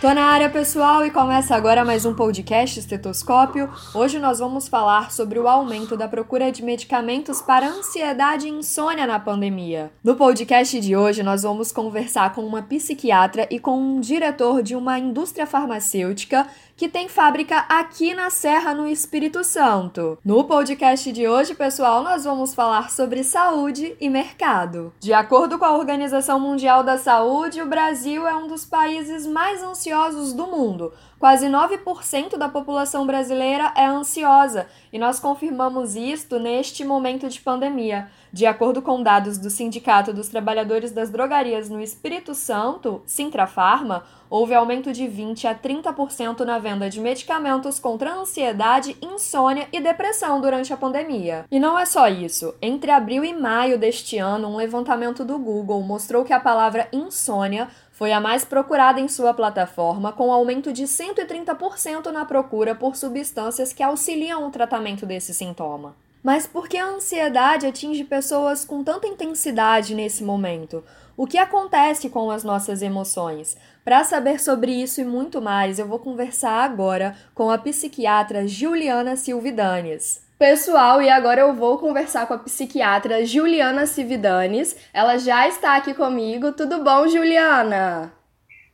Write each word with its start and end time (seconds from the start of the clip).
Tô 0.00 0.14
na 0.14 0.26
área 0.26 0.48
pessoal 0.48 1.04
e 1.04 1.10
começa 1.10 1.56
agora 1.56 1.84
mais 1.84 2.06
um 2.06 2.14
podcast 2.14 2.78
Estetoscópio. 2.78 3.68
Hoje 3.92 4.20
nós 4.20 4.38
vamos 4.38 4.68
falar 4.68 5.10
sobre 5.10 5.40
o 5.40 5.48
aumento 5.48 5.96
da 5.96 6.06
procura 6.06 6.52
de 6.52 6.62
medicamentos 6.62 7.42
para 7.42 7.66
ansiedade 7.66 8.46
e 8.46 8.50
insônia 8.50 9.08
na 9.08 9.18
pandemia. 9.18 9.90
No 10.04 10.14
podcast 10.14 10.78
de 10.78 10.96
hoje 10.96 11.24
nós 11.24 11.42
vamos 11.42 11.72
conversar 11.72 12.32
com 12.32 12.46
uma 12.46 12.62
psiquiatra 12.62 13.48
e 13.50 13.58
com 13.58 13.76
um 13.76 13.98
diretor 13.98 14.62
de 14.62 14.76
uma 14.76 15.00
indústria 15.00 15.48
farmacêutica 15.48 16.46
que 16.78 16.88
tem 16.88 17.08
fábrica 17.08 17.66
aqui 17.68 18.14
na 18.14 18.30
Serra, 18.30 18.72
no 18.72 18.86
Espírito 18.86 19.42
Santo. 19.42 20.16
No 20.24 20.44
podcast 20.44 21.10
de 21.10 21.26
hoje, 21.26 21.52
pessoal, 21.52 22.04
nós 22.04 22.22
vamos 22.22 22.54
falar 22.54 22.88
sobre 22.92 23.24
saúde 23.24 23.96
e 24.00 24.08
mercado. 24.08 24.92
De 25.00 25.12
acordo 25.12 25.58
com 25.58 25.64
a 25.64 25.76
Organização 25.76 26.38
Mundial 26.38 26.84
da 26.84 26.96
Saúde, 26.96 27.60
o 27.60 27.66
Brasil 27.66 28.28
é 28.28 28.36
um 28.36 28.46
dos 28.46 28.64
países 28.64 29.26
mais 29.26 29.60
ansiosos 29.60 30.32
do 30.32 30.46
mundo. 30.46 30.92
Quase 31.18 31.48
9% 31.48 32.36
da 32.36 32.48
população 32.48 33.04
brasileira 33.04 33.72
é 33.76 33.84
ansiosa 33.84 34.68
e 34.92 35.00
nós 35.00 35.18
confirmamos 35.18 35.96
isto 35.96 36.38
neste 36.38 36.84
momento 36.84 37.28
de 37.28 37.40
pandemia. 37.40 38.08
De 38.30 38.44
acordo 38.44 38.82
com 38.82 39.02
dados 39.02 39.38
do 39.38 39.48
Sindicato 39.48 40.12
dos 40.12 40.28
Trabalhadores 40.28 40.92
das 40.92 41.08
Drogarias 41.08 41.70
no 41.70 41.80
Espírito 41.80 42.34
Santo, 42.34 43.02
Sintrafarma, 43.06 44.04
houve 44.28 44.54
aumento 44.54 44.92
de 44.92 45.08
20 45.08 45.46
a 45.46 45.54
30% 45.54 46.40
na 46.40 46.58
venda 46.58 46.90
de 46.90 47.00
medicamentos 47.00 47.78
contra 47.78 48.12
ansiedade, 48.12 48.96
insônia 49.00 49.66
e 49.72 49.80
depressão 49.80 50.40
durante 50.42 50.72
a 50.72 50.76
pandemia. 50.76 51.46
E 51.50 51.58
não 51.58 51.78
é 51.78 51.86
só 51.86 52.06
isso. 52.06 52.54
Entre 52.60 52.90
abril 52.90 53.24
e 53.24 53.32
maio 53.32 53.78
deste 53.78 54.18
ano, 54.18 54.48
um 54.48 54.56
levantamento 54.56 55.24
do 55.24 55.38
Google 55.38 55.80
mostrou 55.82 56.22
que 56.22 56.32
a 56.32 56.40
palavra 56.40 56.86
insônia 56.92 57.68
foi 57.90 58.12
a 58.12 58.20
mais 58.20 58.44
procurada 58.44 59.00
em 59.00 59.08
sua 59.08 59.32
plataforma, 59.32 60.12
com 60.12 60.30
aumento 60.30 60.72
de 60.72 60.84
130% 60.84 62.12
na 62.12 62.24
procura 62.24 62.74
por 62.74 62.94
substâncias 62.94 63.72
que 63.72 63.82
auxiliam 63.82 64.46
o 64.46 64.50
tratamento 64.50 65.06
desse 65.06 65.32
sintoma. 65.32 65.96
Mas 66.22 66.46
por 66.46 66.68
que 66.68 66.76
a 66.76 66.86
ansiedade 66.86 67.66
atinge 67.66 68.04
pessoas 68.04 68.64
com 68.64 68.82
tanta 68.82 69.06
intensidade 69.06 69.94
nesse 69.94 70.22
momento? 70.24 70.84
O 71.16 71.26
que 71.26 71.38
acontece 71.38 72.08
com 72.08 72.30
as 72.30 72.44
nossas 72.44 72.82
emoções? 72.82 73.56
Para 73.84 74.04
saber 74.04 74.40
sobre 74.40 74.72
isso 74.72 75.00
e 75.00 75.04
muito 75.04 75.40
mais, 75.40 75.78
eu 75.78 75.86
vou 75.86 75.98
conversar 75.98 76.62
agora 76.62 77.16
com 77.34 77.50
a 77.50 77.58
psiquiatra 77.58 78.46
Juliana 78.46 79.16
Silvidanes. 79.16 80.22
Pessoal, 80.38 81.02
e 81.02 81.08
agora 81.10 81.40
eu 81.40 81.52
vou 81.52 81.78
conversar 81.78 82.26
com 82.26 82.34
a 82.34 82.38
psiquiatra 82.38 83.26
Juliana 83.26 83.86
Cividanes. 83.86 84.76
Ela 84.92 85.18
já 85.18 85.48
está 85.48 85.76
aqui 85.76 85.92
comigo. 85.92 86.52
Tudo 86.52 86.84
bom, 86.84 87.08
Juliana? 87.08 88.12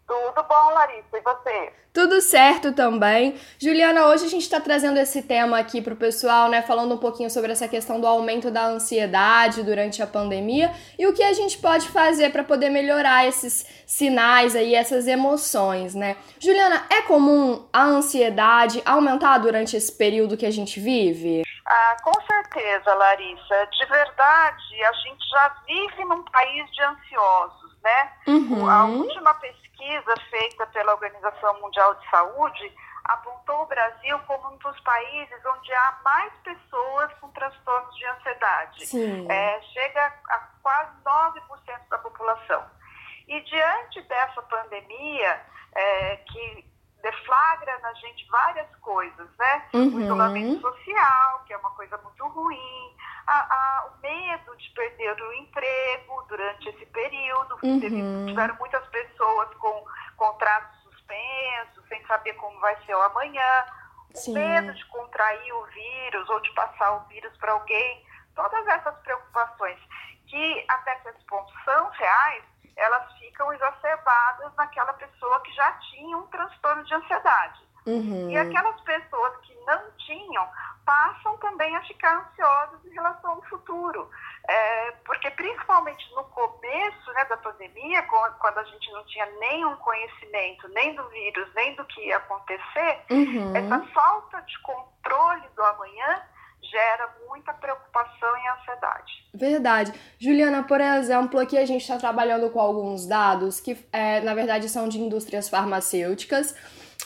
Tudo 0.06 0.42
bom, 0.48 0.70
Larissa. 0.74 1.16
E 1.16 1.20
você? 1.20 1.72
Tudo 1.94 2.20
certo 2.20 2.72
também. 2.72 3.38
Juliana, 3.56 4.08
hoje 4.08 4.24
a 4.26 4.28
gente 4.28 4.42
está 4.42 4.60
trazendo 4.60 4.98
esse 4.98 5.22
tema 5.22 5.60
aqui 5.60 5.80
para 5.80 5.94
o 5.94 5.96
pessoal, 5.96 6.48
né? 6.48 6.60
Falando 6.60 6.94
um 6.94 6.98
pouquinho 6.98 7.30
sobre 7.30 7.52
essa 7.52 7.68
questão 7.68 8.00
do 8.00 8.06
aumento 8.06 8.50
da 8.50 8.66
ansiedade 8.66 9.62
durante 9.62 10.02
a 10.02 10.06
pandemia 10.06 10.72
e 10.98 11.06
o 11.06 11.14
que 11.14 11.22
a 11.22 11.32
gente 11.32 11.56
pode 11.56 11.88
fazer 11.88 12.32
para 12.32 12.42
poder 12.42 12.68
melhorar 12.68 13.26
esses 13.26 13.84
sinais 13.86 14.56
aí, 14.56 14.74
essas 14.74 15.06
emoções, 15.06 15.94
né? 15.94 16.16
Juliana, 16.40 16.84
é 16.90 17.02
comum 17.02 17.64
a 17.72 17.84
ansiedade 17.84 18.82
aumentar 18.84 19.38
durante 19.38 19.76
esse 19.76 19.92
período 19.96 20.36
que 20.36 20.46
a 20.46 20.50
gente 20.50 20.80
vive? 20.80 21.42
Ah, 21.64 21.96
com 22.02 22.12
certeza, 22.26 22.92
Larissa. 22.92 23.68
De 23.70 23.86
verdade, 23.86 24.84
a 24.84 24.92
gente 24.94 25.28
já 25.30 25.54
vive 25.64 26.04
num 26.06 26.24
país 26.24 26.70
de 26.72 26.82
ansiosos, 26.82 27.76
né? 27.82 28.12
Uhum. 28.26 28.68
A 28.68 28.84
última 28.84 29.32
pesquisa 29.34 29.63
feita 30.30 30.66
pela 30.66 30.92
Organização 30.92 31.60
Mundial 31.60 31.94
de 31.94 32.10
Saúde 32.10 32.72
apontou 33.04 33.62
o 33.62 33.66
Brasil 33.66 34.18
como 34.26 34.52
um 34.52 34.56
dos 34.56 34.80
países 34.80 35.44
onde 35.44 35.72
há 35.72 35.98
mais 36.02 36.32
pessoas 36.42 37.12
com 37.20 37.28
transtornos 37.30 37.94
de 37.96 38.06
ansiedade. 38.06 38.84
É, 39.30 39.62
chega 39.62 40.14
a 40.30 40.38
quase 40.62 40.90
9% 41.04 41.88
da 41.90 41.98
população. 41.98 42.64
E 43.28 43.40
diante 43.42 44.02
dessa 44.02 44.42
pandemia, 44.42 45.40
é, 45.74 46.16
que 46.16 46.74
deflagra 47.02 47.78
na 47.80 47.92
gente 47.94 48.26
várias 48.28 48.74
coisas, 48.76 49.28
né? 49.38 49.68
Uhum. 49.74 49.96
O 49.96 50.00
isolamento 50.00 50.60
social, 50.60 51.44
que 51.46 51.52
é 51.52 51.56
uma 51.58 51.70
coisa 51.70 51.98
muito 51.98 52.26
ruim, 52.28 52.96
a, 53.26 53.54
a, 53.54 53.86
o 53.86 54.00
medo 54.00 54.56
de 54.56 54.70
perder 54.70 55.20
o 55.20 55.32
emprego 55.34 56.22
durante 56.28 56.68
esse 56.68 56.86
período, 56.86 57.58
Uhum. 57.62 57.80
Teve- 57.80 58.26
tiveram 58.26 58.54
muitas 58.56 58.86
pessoas 58.88 59.52
com 59.54 59.84
contratos 60.16 60.82
suspensos, 60.82 61.86
sem 61.88 62.04
saber 62.06 62.34
como 62.34 62.58
vai 62.60 62.76
ser 62.84 62.94
o 62.94 63.02
amanhã, 63.02 63.64
o 64.14 64.16
Sim. 64.16 64.34
medo 64.34 64.72
de 64.74 64.84
contrair 64.86 65.52
o 65.54 65.64
vírus 65.66 66.28
ou 66.28 66.40
de 66.40 66.50
passar 66.52 66.92
o 66.92 67.00
vírus 67.08 67.36
para 67.38 67.52
alguém, 67.52 68.06
todas 68.34 68.66
essas 68.66 68.94
preocupações 69.00 69.78
que 70.26 70.64
até 70.68 70.96
certo 71.00 71.24
ponto 71.26 71.52
são 71.64 71.90
reais, 71.90 72.44
elas 72.76 73.12
ficam 73.18 73.52
exacerbadas 73.52 74.52
naquela 74.56 74.92
pessoa 74.94 75.40
que 75.40 75.52
já 75.52 75.70
tinha 75.90 76.16
um 76.16 76.26
transtorno 76.26 76.82
de 76.84 76.94
ansiedade. 76.94 77.60
Uhum. 77.86 78.30
E 78.30 78.36
aquelas 78.36 78.80
pessoas 78.80 79.36
que 79.42 79.54
não 79.66 79.90
tinham 79.98 80.48
passam 80.84 81.36
também 81.38 81.74
a 81.76 81.82
ficar 81.82 82.18
ansiosas 82.18 82.84
em 82.84 82.94
relação 82.94 83.32
ao 83.32 83.42
futuro. 83.42 84.08
É, 84.46 84.90
porque 85.06 85.30
principalmente 85.30 86.04
no 86.14 86.24
começo 86.24 87.12
né, 87.14 87.24
da 87.24 87.36
pandemia, 87.38 88.02
quando 88.02 88.58
a 88.58 88.64
gente 88.64 88.92
não 88.92 89.04
tinha 89.06 89.26
nenhum 89.40 89.74
conhecimento 89.76 90.68
nem 90.68 90.94
do 90.94 91.08
vírus, 91.08 91.48
nem 91.54 91.74
do 91.74 91.84
que 91.86 92.06
ia 92.06 92.18
acontecer, 92.18 93.04
Uhum. 93.10 93.56
essa 93.56 93.80
falta 93.94 94.40
de 94.42 94.58
controle 94.60 95.42
do 95.56 95.62
amanhã 95.62 96.22
gera 96.70 97.14
muita 97.28 97.52
preocupação 97.54 98.36
e 98.36 98.48
ansiedade. 98.48 99.12
Verdade. 99.34 99.92
Juliana, 100.18 100.62
por 100.62 100.80
exemplo, 100.80 101.38
aqui 101.40 101.56
a 101.56 101.64
gente 101.66 101.82
está 101.82 101.96
trabalhando 101.98 102.50
com 102.50 102.60
alguns 102.60 103.06
dados 103.06 103.60
que, 103.60 103.76
é, 103.92 104.20
na 104.20 104.34
verdade, 104.34 104.68
são 104.68 104.88
de 104.88 104.98
indústrias 104.98 105.48
farmacêuticas 105.48 106.54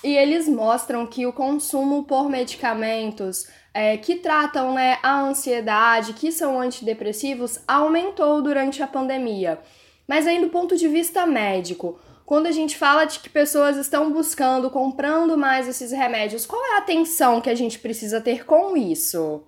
e 0.02 0.16
eles 0.16 0.48
mostram 0.48 1.06
que 1.06 1.26
o 1.26 1.32
consumo 1.32 2.04
por 2.04 2.28
medicamentos 2.28 3.46
é, 3.72 3.96
que 3.96 4.16
tratam 4.16 4.74
né, 4.74 4.98
a 5.02 5.20
ansiedade, 5.20 6.14
que 6.14 6.32
são 6.32 6.60
antidepressivos, 6.60 7.62
aumentou 7.66 8.42
durante 8.42 8.82
a 8.82 8.86
pandemia. 8.86 9.60
Mas 10.06 10.26
aí, 10.26 10.40
do 10.40 10.48
ponto 10.48 10.76
de 10.76 10.88
vista 10.88 11.26
médico, 11.26 12.00
quando 12.24 12.46
a 12.46 12.52
gente 12.52 12.76
fala 12.76 13.04
de 13.04 13.20
que 13.20 13.30
pessoas 13.30 13.76
estão 13.76 14.12
buscando, 14.12 14.70
comprando 14.70 15.36
mais 15.36 15.66
esses 15.66 15.92
remédios, 15.92 16.44
qual 16.44 16.64
é 16.64 16.74
a 16.74 16.78
atenção 16.78 17.40
que 17.40 17.50
a 17.50 17.54
gente 17.54 17.78
precisa 17.78 18.20
ter 18.20 18.44
com 18.44 18.76
isso? 18.76 19.46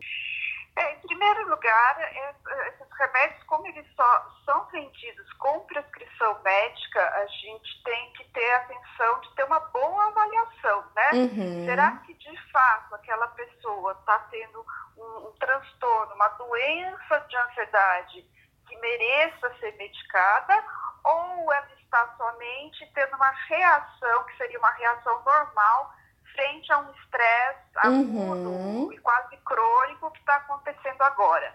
É, 0.77 0.95
em 0.95 0.99
primeiro 1.07 1.51
lugar, 1.51 1.99
esses 2.69 2.99
remédios, 2.99 3.43
como 3.45 3.67
eles 3.67 3.87
só 3.95 4.27
são 4.47 4.67
vendidos 4.73 5.31
com 5.35 5.61
prescrição 5.61 6.39
médica, 6.43 7.01
a 7.01 7.27
gente 7.27 7.83
tem 7.85 8.13
que 8.13 8.25
ter 8.33 8.51
atenção 8.55 9.21
de 9.21 9.35
ter 9.35 9.45
uma 9.45 9.61
boa 9.61 10.07
avaliação, 10.07 10.85
né? 10.97 11.11
Uhum. 11.13 11.65
Será 11.67 11.93
que 11.99 12.15
de 12.15 12.51
fato 12.51 12.90
aquela 13.11 13.27
pessoa 13.29 13.93
está 13.93 14.19
tendo 14.31 14.65
um, 14.97 15.29
um 15.29 15.33
transtorno, 15.33 16.15
uma 16.15 16.29
doença 16.29 17.19
de 17.29 17.37
ansiedade 17.37 18.25
que 18.69 18.77
mereça 18.77 19.53
ser 19.59 19.77
medicada, 19.77 20.65
ou 21.03 21.53
ela 21.53 21.69
está 21.83 22.15
somente 22.17 22.87
tendo 22.95 23.17
uma 23.17 23.31
reação, 23.49 24.25
que 24.25 24.37
seria 24.37 24.59
uma 24.61 24.71
reação 24.71 25.23
normal, 25.25 25.93
frente 26.33 26.73
a 26.73 26.79
um 26.79 26.91
estresse 26.93 27.71
agudo 27.77 28.51
Uhum. 28.51 28.93
e 28.93 28.99
quase 28.99 29.37
crônico 29.39 30.11
que 30.13 30.21
está 30.21 30.37
acontecendo 30.37 31.03
agora. 31.03 31.53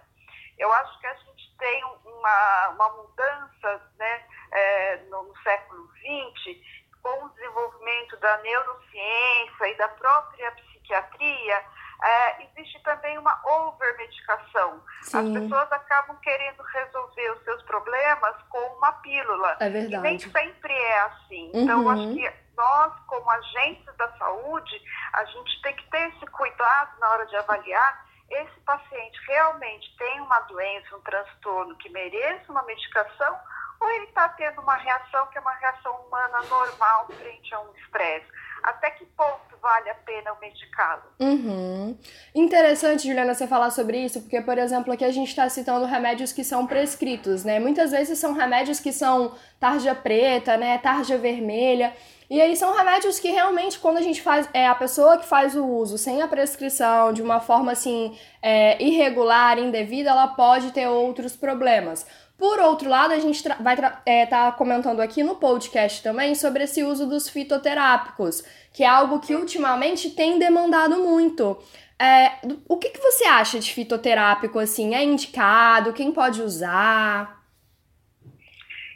Eu 0.57 0.71
acho 0.73 0.99
que 0.99 1.07
a 1.07 1.13
gente 1.13 1.55
tem 1.57 1.83
uma, 2.03 2.67
uma 2.69 2.89
mudança 2.89 3.81
né, 3.97 4.25
é, 4.51 4.97
no, 5.09 5.23
no 5.23 5.37
século 5.41 5.89
XX, 5.95 6.59
com 7.01 7.23
o 7.23 7.29
desenvolvimento 7.29 8.17
da 8.17 8.37
neurociência 8.39 9.67
e 9.67 9.77
da 9.77 9.87
própria 9.89 10.51
psiquiatria, 10.85 11.63
é, 12.03 12.43
existe 12.43 12.79
também 12.83 13.17
uma 13.17 13.39
overmedicação. 13.45 14.83
As 15.01 15.09
pessoas 15.09 15.71
acabam 15.71 16.15
querendo 16.17 16.61
resolver 16.61 17.31
os 17.31 17.43
seus 17.43 17.61
problemas 17.63 18.35
com 18.49 18.59
uma 18.77 18.91
pílula. 18.93 19.57
é 19.59 19.67
E 19.67 19.69
nem 19.69 19.89
verdade. 19.89 20.31
sempre 20.31 20.73
é 20.73 20.99
assim. 21.01 21.51
Então, 21.53 21.81
Uhum. 21.81 21.89
acho 21.89 22.13
que 22.13 22.33
nós, 22.55 22.93
como 23.07 23.29
agentes 23.31 23.95
da 23.97 24.09
saúde, 24.17 24.81
a 25.13 25.25
gente 25.25 25.61
tem 25.61 25.75
que 25.75 25.89
ter 25.89 26.09
esse 26.09 26.25
cuidado 26.27 26.99
na 26.99 27.09
hora 27.09 27.25
de 27.25 27.35
avaliar 27.37 28.05
esse 28.29 28.59
paciente 28.61 29.19
realmente 29.27 29.95
tem 29.97 30.19
uma 30.19 30.39
doença, 30.41 30.95
um 30.97 31.01
transtorno 31.01 31.75
que 31.77 31.87
mereça 31.89 32.51
uma 32.51 32.63
medicação 32.63 33.37
ou 33.79 33.89
ele 33.89 34.05
está 34.05 34.29
tendo 34.29 34.61
uma 34.61 34.75
reação 34.75 35.27
que 35.27 35.37
é 35.37 35.41
uma 35.41 35.53
reação 35.53 35.93
humana 36.07 36.41
normal 36.49 37.07
frente 37.07 37.53
a 37.53 37.59
um 37.61 37.73
estresse? 37.75 38.25
Até 38.63 38.89
que 38.91 39.05
ponto 39.05 39.55
vale 39.61 39.89
a 39.89 39.95
pena 39.95 40.29
eu 40.29 40.37
medicá-lo? 40.41 41.03
Uhum. 41.19 41.97
Interessante, 42.33 43.07
Juliana, 43.07 43.33
você 43.33 43.47
falar 43.47 43.69
sobre 43.69 43.97
isso, 43.97 44.21
porque, 44.21 44.41
por 44.41 44.57
exemplo, 44.57 44.91
aqui 44.91 45.05
a 45.05 45.11
gente 45.11 45.29
está 45.29 45.47
citando 45.49 45.85
remédios 45.85 46.31
que 46.31 46.43
são 46.43 46.65
prescritos, 46.65 47.43
né? 47.43 47.59
Muitas 47.59 47.91
vezes 47.91 48.17
são 48.17 48.33
remédios 48.33 48.79
que 48.79 48.91
são 48.91 49.35
tarja 49.59 49.93
preta, 49.93 50.57
né? 50.57 50.77
Tarja 50.79 51.17
vermelha. 51.17 51.93
E 52.29 52.41
aí 52.41 52.55
são 52.55 52.75
remédios 52.75 53.19
que 53.19 53.29
realmente, 53.29 53.77
quando 53.77 53.97
a 53.97 54.01
gente 54.01 54.21
faz, 54.21 54.49
é 54.51 54.67
a 54.67 54.73
pessoa 54.73 55.17
que 55.17 55.25
faz 55.27 55.55
o 55.55 55.63
uso 55.63 55.97
sem 55.97 56.23
a 56.23 56.27
prescrição, 56.27 57.13
de 57.13 57.21
uma 57.21 57.39
forma 57.39 57.71
assim, 57.71 58.17
é, 58.41 58.81
irregular, 58.83 59.59
indevida, 59.59 60.09
ela 60.09 60.27
pode 60.29 60.71
ter 60.71 60.87
outros 60.87 61.35
problemas. 61.35 62.05
Por 62.37 62.59
outro 62.59 62.89
lado, 62.89 63.13
a 63.13 63.19
gente 63.19 63.41
vai 63.61 63.75
estar 63.75 64.01
é, 64.05 64.25
tá 64.25 64.51
comentando 64.51 64.99
aqui 64.99 65.23
no 65.23 65.37
podcast 65.37 66.03
também 66.03 66.35
sobre 66.35 66.63
esse 66.63 66.83
uso 66.83 67.07
dos 67.07 67.29
fitoterápicos, 67.29 68.41
que 68.73 68.83
é 68.83 68.87
algo 68.87 69.19
que 69.19 69.35
ultimamente 69.35 70.09
tem 70.09 70.37
demandado 70.37 70.97
muito. 70.97 71.57
É, 71.97 72.39
o 72.67 72.77
que, 72.77 72.89
que 72.89 72.99
você 72.99 73.23
acha 73.23 73.57
de 73.57 73.73
fitoterápico, 73.73 74.59
assim? 74.59 74.93
É 74.93 75.03
indicado? 75.03 75.93
Quem 75.93 76.11
pode 76.11 76.41
usar? 76.41 77.41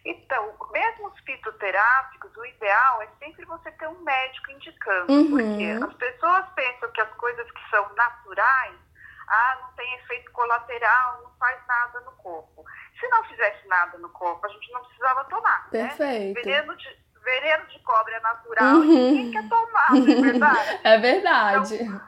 Então, 0.03 0.53
mesmo 0.71 1.07
os 1.07 1.19
fitoterápicos, 1.21 2.35
o 2.35 2.45
ideal 2.45 3.01
é 3.01 3.07
sempre 3.19 3.45
você 3.45 3.71
ter 3.71 3.87
um 3.87 4.01
médico 4.01 4.51
indicando, 4.51 5.13
uhum. 5.13 5.29
porque 5.29 5.85
as 5.85 5.93
pessoas 5.93 6.45
pensam 6.55 6.91
que 6.91 7.01
as 7.01 7.13
coisas 7.15 7.49
que 7.51 7.69
são 7.69 7.87
naturais, 7.95 8.75
ah, 9.27 9.57
não 9.61 9.71
tem 9.73 9.95
efeito 9.95 10.31
colateral, 10.31 11.21
não 11.23 11.31
faz 11.37 11.59
nada 11.67 12.01
no 12.01 12.11
corpo. 12.13 12.65
Se 12.99 13.07
não 13.07 13.23
fizesse 13.25 13.67
nada 13.67 13.97
no 13.97 14.09
corpo, 14.09 14.45
a 14.45 14.49
gente 14.49 14.71
não 14.71 14.83
precisava 14.83 15.23
tomar. 15.25 15.69
Né? 15.71 15.87
Perfeito. 15.87 16.35
Né? 16.37 16.43
Veneno, 16.43 16.75
de, 16.75 16.97
veneno 17.23 17.65
de 17.67 17.79
cobra 17.79 18.15
é 18.15 18.19
natural 18.19 18.75
uhum. 18.75 18.85
ninguém 18.85 19.31
quer 19.31 19.49
tomar, 19.49 19.91
não 19.91 20.11
é 20.11 20.21
verdade? 20.21 20.79
é 20.83 20.97
verdade. 20.97 21.75
Então, 21.75 22.01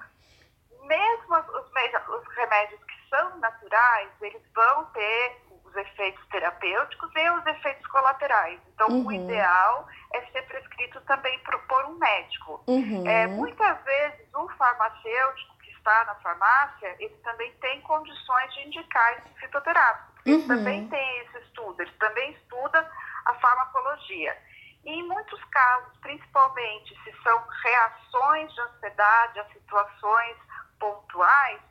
mesmo 0.88 1.36
os, 1.36 1.48
os, 1.48 2.28
os 2.28 2.36
remédios 2.36 2.84
que 2.84 3.10
são 3.10 3.38
naturais, 3.38 4.10
eles 4.22 4.42
vão 4.54 4.86
ter 4.86 5.42
os 5.72 5.76
efeitos 5.76 6.26
terapêuticos 6.28 7.10
e 7.16 7.30
os 7.30 7.46
efeitos 7.46 7.86
colaterais. 7.88 8.60
Então, 8.74 8.88
uhum. 8.90 9.08
o 9.08 9.12
ideal 9.12 9.88
é 10.14 10.22
ser 10.28 10.42
prescrito 10.44 11.00
também 11.02 11.40
por, 11.40 11.58
por 11.60 11.86
um 11.86 11.98
médico. 11.98 12.64
Uhum. 12.68 13.08
É, 13.08 13.28
muitas 13.28 13.82
vezes, 13.84 14.28
o 14.36 14.50
farmacêutico 14.50 15.58
que 15.64 15.72
está 15.72 16.04
na 16.06 16.16
farmácia, 16.16 16.96
ele 17.00 17.16
também 17.24 17.52
tem 17.62 17.82
condições 17.82 18.54
de 18.54 18.68
indicar 18.68 19.14
esse 19.14 19.40
fitoterápico. 19.40 20.11
Ele 20.26 20.38
uhum. 20.38 20.48
também 20.48 20.88
tem 20.88 21.20
esse 21.20 21.38
estudo, 21.40 21.82
ele 21.82 21.92
também 22.00 22.32
estuda 22.32 22.90
a 23.26 23.34
farmacologia. 23.36 24.38
E 24.84 24.90
em 24.90 25.08
muitos 25.08 25.44
casos, 25.46 25.96
principalmente 26.02 26.98
se 27.04 27.14
são 27.24 27.44
reações 27.64 28.54
de 28.54 28.62
ansiedade 28.62 29.40
a 29.40 29.46
situações 29.46 30.38
pontuais, 30.80 31.62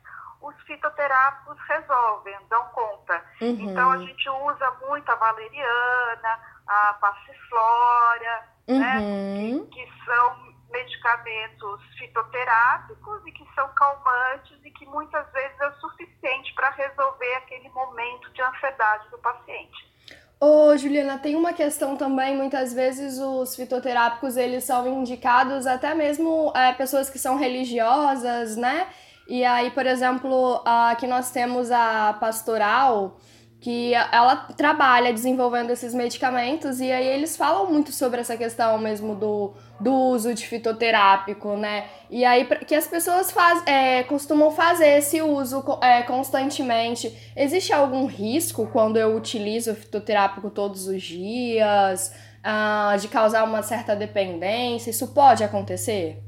os 0.41 0.55
fitoterápicos 0.63 1.57
resolvem, 1.67 2.35
dão 2.49 2.63
conta. 2.69 3.23
Uhum. 3.41 3.57
Então 3.59 3.91
a 3.91 3.97
gente 3.99 4.29
usa 4.29 4.71
muito 4.87 5.09
a 5.09 5.15
valeriana, 5.15 6.39
a 6.67 6.93
passiflora, 6.99 8.49
né, 8.67 8.97
uhum. 8.97 9.59
né, 9.59 9.67
que, 9.71 9.85
que 9.85 10.05
são 10.05 10.50
medicamentos 10.71 11.81
fitoterápicos 11.97 13.21
e 13.25 13.31
que 13.31 13.45
são 13.53 13.67
calmantes 13.69 14.57
e 14.63 14.71
que 14.71 14.85
muitas 14.85 15.31
vezes 15.31 15.59
é 15.59 15.67
o 15.67 15.75
suficiente 15.75 16.53
para 16.55 16.69
resolver 16.71 17.35
aquele 17.35 17.69
momento 17.69 18.31
de 18.33 18.41
ansiedade 18.41 19.09
do 19.09 19.17
paciente. 19.19 19.91
Ô, 20.39 20.75
Juliana, 20.75 21.19
tem 21.19 21.35
uma 21.35 21.53
questão 21.53 21.95
também, 21.95 22.35
muitas 22.35 22.73
vezes 22.73 23.19
os 23.19 23.55
fitoterápicos, 23.55 24.37
eles 24.37 24.63
são 24.63 24.87
indicados 24.87 25.67
até 25.67 25.93
mesmo 25.93 26.51
é, 26.55 26.73
pessoas 26.73 27.11
que 27.11 27.19
são 27.19 27.37
religiosas, 27.37 28.55
né? 28.57 28.87
E 29.27 29.45
aí, 29.45 29.69
por 29.69 29.85
exemplo, 29.85 30.63
aqui 30.65 31.05
nós 31.05 31.29
temos 31.31 31.69
a 31.69 32.17
pastoral, 32.19 33.19
que 33.61 33.93
ela 33.93 34.35
trabalha 34.57 35.13
desenvolvendo 35.13 35.69
esses 35.69 35.93
medicamentos 35.93 36.81
e 36.81 36.91
aí 36.91 37.05
eles 37.05 37.37
falam 37.37 37.71
muito 37.71 37.91
sobre 37.91 38.19
essa 38.19 38.35
questão 38.35 38.75
mesmo 38.79 39.15
do, 39.15 39.53
do 39.79 39.93
uso 39.93 40.33
de 40.33 40.47
fitoterápico, 40.47 41.55
né? 41.55 41.85
E 42.09 42.25
aí 42.25 42.43
que 42.65 42.73
as 42.73 42.87
pessoas 42.87 43.31
faz, 43.31 43.63
é, 43.67 44.01
costumam 44.01 44.49
fazer 44.49 44.97
esse 44.97 45.21
uso 45.21 45.63
é, 45.79 46.01
constantemente. 46.01 47.15
Existe 47.35 47.71
algum 47.71 48.07
risco 48.07 48.65
quando 48.65 48.97
eu 48.97 49.15
utilizo 49.15 49.75
fitoterápico 49.75 50.49
todos 50.49 50.87
os 50.87 51.03
dias, 51.03 52.15
ah, 52.43 52.95
de 52.99 53.07
causar 53.09 53.43
uma 53.43 53.61
certa 53.61 53.95
dependência? 53.95 54.89
Isso 54.89 55.13
pode 55.13 55.43
acontecer? 55.43 56.19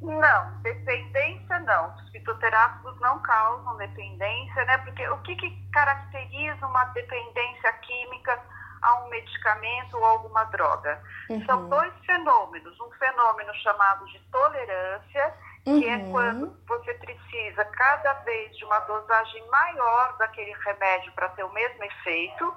Não, 0.00 0.62
dependência 0.62 1.41
não. 1.62 1.94
Os 1.96 2.10
fitoterápicos 2.10 2.98
não 3.00 3.20
causam 3.20 3.76
dependência, 3.76 4.64
né? 4.64 4.78
Porque 4.78 5.08
o 5.08 5.18
que, 5.18 5.36
que 5.36 5.70
caracteriza 5.72 6.66
uma 6.66 6.84
dependência 6.86 7.72
química 7.74 8.38
a 8.82 9.04
um 9.04 9.08
medicamento 9.08 9.96
ou 9.96 10.04
alguma 10.04 10.44
droga? 10.44 11.02
Uhum. 11.30 11.44
São 11.46 11.68
dois 11.68 11.92
fenômenos. 12.04 12.78
Um 12.80 12.90
fenômeno 12.92 13.54
chamado 13.56 14.04
de 14.06 14.18
tolerância, 14.30 15.34
uhum. 15.66 15.80
que 15.80 15.88
é 15.88 15.96
uhum. 15.96 16.12
quando 16.12 16.56
você 16.66 16.94
precisa 16.94 17.64
cada 17.64 18.12
vez 18.24 18.56
de 18.56 18.64
uma 18.64 18.78
dosagem 18.80 19.46
maior 19.48 20.16
daquele 20.18 20.52
remédio 20.64 21.12
para 21.12 21.28
ter 21.30 21.44
o 21.44 21.52
mesmo 21.52 21.82
efeito. 21.84 22.54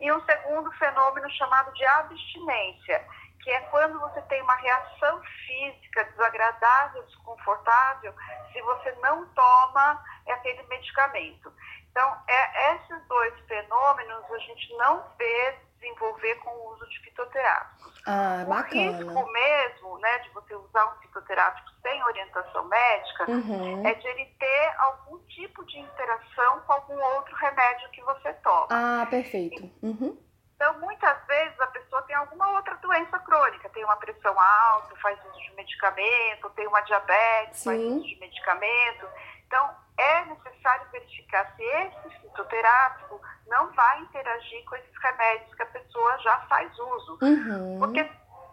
E 0.00 0.12
um 0.12 0.20
segundo 0.26 0.70
fenômeno 0.72 1.30
chamado 1.30 1.72
de 1.72 1.84
abstinência 1.86 3.02
que 3.46 3.50
é 3.52 3.60
quando 3.70 4.00
você 4.00 4.20
tem 4.22 4.42
uma 4.42 4.56
reação 4.56 5.22
física 5.46 6.02
desagradável, 6.06 7.00
desconfortável, 7.04 8.12
se 8.52 8.60
você 8.60 8.90
não 9.00 9.24
toma 9.26 10.02
aquele 10.26 10.64
medicamento. 10.64 11.52
Então, 11.88 12.16
é, 12.26 12.74
esses 12.74 13.06
dois 13.06 13.32
fenômenos 13.46 14.24
a 14.32 14.38
gente 14.38 14.76
não 14.76 15.04
vê 15.16 15.58
desenvolver 15.78 16.34
com 16.40 16.50
o 16.50 16.72
uso 16.72 16.88
de 16.88 16.98
fitoterápicos. 17.02 18.02
Ah, 18.04 18.44
o 18.48 18.62
risco 18.62 19.32
mesmo 19.32 19.98
né, 19.98 20.18
de 20.18 20.30
você 20.30 20.56
usar 20.56 20.84
um 20.92 21.00
fitoterápico 21.02 21.70
sem 21.82 22.02
orientação 22.02 22.64
médica 22.64 23.30
uhum. 23.30 23.86
é 23.86 23.94
de 23.94 24.08
ele 24.08 24.26
ter 24.40 24.74
algum 24.78 25.20
tipo 25.26 25.64
de 25.66 25.78
interação 25.78 26.60
com 26.66 26.72
algum 26.72 27.00
outro 27.00 27.36
remédio 27.36 27.88
que 27.90 28.02
você 28.02 28.32
toma. 28.42 28.66
Ah, 28.70 29.06
perfeito. 29.08 29.70
Uhum. 29.82 30.25
Então, 30.56 30.78
muitas 30.80 31.26
vezes 31.26 31.60
a 31.60 31.66
pessoa 31.66 32.02
tem 32.02 32.16
alguma 32.16 32.50
outra 32.52 32.74
doença 32.76 33.18
crônica, 33.18 33.68
tem 33.68 33.84
uma 33.84 33.96
pressão 33.96 34.34
alta, 34.40 34.96
faz 34.96 35.18
uso 35.26 35.38
de 35.38 35.54
medicamento, 35.54 36.50
tem 36.50 36.66
uma 36.66 36.80
diabetes, 36.80 37.60
Sim. 37.60 37.64
faz 37.64 37.80
uso 37.82 38.06
de 38.06 38.18
medicamento. 38.18 39.06
Então, 39.46 39.76
é 39.98 40.24
necessário 40.24 40.88
verificar 40.90 41.54
se 41.54 41.62
esse 41.62 42.20
fitoterápico 42.20 43.20
não 43.46 43.70
vai 43.74 44.00
interagir 44.00 44.64
com 44.64 44.76
esses 44.76 44.96
remédios 45.02 45.54
que 45.54 45.62
a 45.62 45.66
pessoa 45.66 46.18
já 46.18 46.38
faz 46.48 46.78
uso. 46.78 47.18
Uhum. 47.20 47.78
Porque 47.78 48.10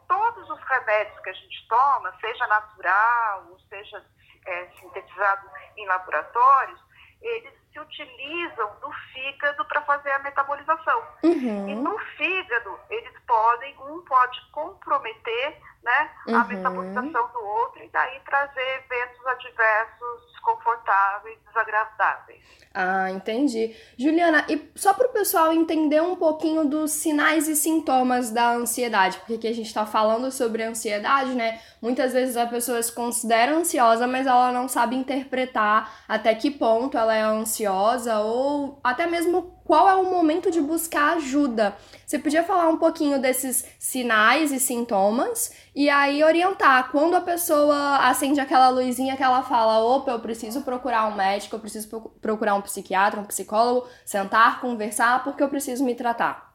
todos 0.07 0.49
os 0.49 0.59
remédios 0.63 1.19
que 1.19 1.29
a 1.29 1.33
gente 1.33 1.67
toma, 1.69 2.13
seja 2.19 2.45
natural, 2.47 3.47
ou 3.49 3.59
seja 3.61 4.05
é, 4.45 4.67
sintetizado 4.79 5.49
em 5.77 5.87
laboratórios, 5.87 6.79
eles 7.21 7.62
se 7.73 7.79
utilizam 7.79 8.69
do 8.79 8.91
fígado 9.11 9.65
para 9.65 9.81
fazer 9.81 10.11
a 10.11 10.19
metabolização. 10.19 11.03
Uhum. 11.23 11.67
E 11.67 11.75
no 11.75 11.97
fígado, 12.15 12.79
eles 12.89 13.13
podem, 13.25 13.75
um 13.79 14.01
pode 14.05 14.39
comprometer 14.51 15.57
né, 15.83 16.09
uhum. 16.27 16.35
a 16.35 16.43
metabolização 16.45 17.27
do 17.31 17.39
outro 17.39 17.83
e 17.83 17.89
daí 17.89 18.19
trazer 18.25 18.83
eventos 18.85 19.25
adversos, 19.25 20.31
desconfortáveis, 20.31 21.37
desagradáveis. 21.47 22.41
Ah, 22.73 23.11
entendi. 23.11 23.75
Juliana, 23.97 24.45
e 24.49 24.71
só 24.75 24.93
para 24.93 25.07
o 25.07 25.11
pessoal 25.11 25.51
entender 25.51 26.01
um 26.01 26.15
pouquinho 26.15 26.65
dos 26.65 26.91
sinais 26.91 27.47
e 27.47 27.55
sintomas 27.55 28.31
da 28.31 28.51
ansiedade, 28.51 29.17
porque 29.19 29.35
aqui 29.35 29.47
a 29.47 29.53
gente 29.53 29.67
está 29.67 29.85
falando 29.85 30.31
sobre 30.31 30.63
ansiedade, 30.63 31.35
né? 31.35 31.59
Muitas 31.81 32.13
vezes 32.13 32.35
a 32.35 32.47
pessoa 32.47 32.81
se 32.81 32.91
considera 32.91 33.53
ansiosa, 33.53 34.07
mas 34.07 34.25
ela 34.25 34.51
não 34.51 34.67
sabe 34.67 34.95
interpretar 34.95 36.03
até 36.07 36.33
que 36.33 36.49
ponto 36.49 36.97
ela 36.97 37.13
é 37.13 37.21
ansiosa 37.21 37.62
ou 37.67 38.79
até 38.83 39.07
mesmo 39.07 39.61
qual 39.63 39.89
é 39.89 39.95
o 39.95 40.09
momento 40.09 40.51
de 40.51 40.61
buscar 40.61 41.17
ajuda. 41.17 41.75
Você 42.05 42.19
podia 42.19 42.43
falar 42.43 42.67
um 42.69 42.77
pouquinho 42.77 43.19
desses 43.19 43.65
sinais 43.79 44.51
e 44.51 44.59
sintomas 44.59 45.51
e 45.75 45.89
aí 45.89 46.23
orientar 46.23 46.91
quando 46.91 47.15
a 47.15 47.21
pessoa 47.21 47.97
acende 48.07 48.39
aquela 48.39 48.69
luzinha 48.69 49.17
que 49.17 49.23
ela 49.23 49.41
fala: 49.43 49.79
opa, 49.79 50.11
eu 50.11 50.19
preciso 50.19 50.63
procurar 50.63 51.05
um 51.05 51.15
médico, 51.15 51.55
eu 51.55 51.59
preciso 51.59 52.11
procurar 52.21 52.55
um 52.55 52.61
psiquiatra, 52.61 53.19
um 53.19 53.25
psicólogo, 53.25 53.87
sentar, 54.05 54.59
conversar, 54.59 55.23
porque 55.23 55.41
eu 55.41 55.49
preciso 55.49 55.83
me 55.83 55.95
tratar. 55.95 56.53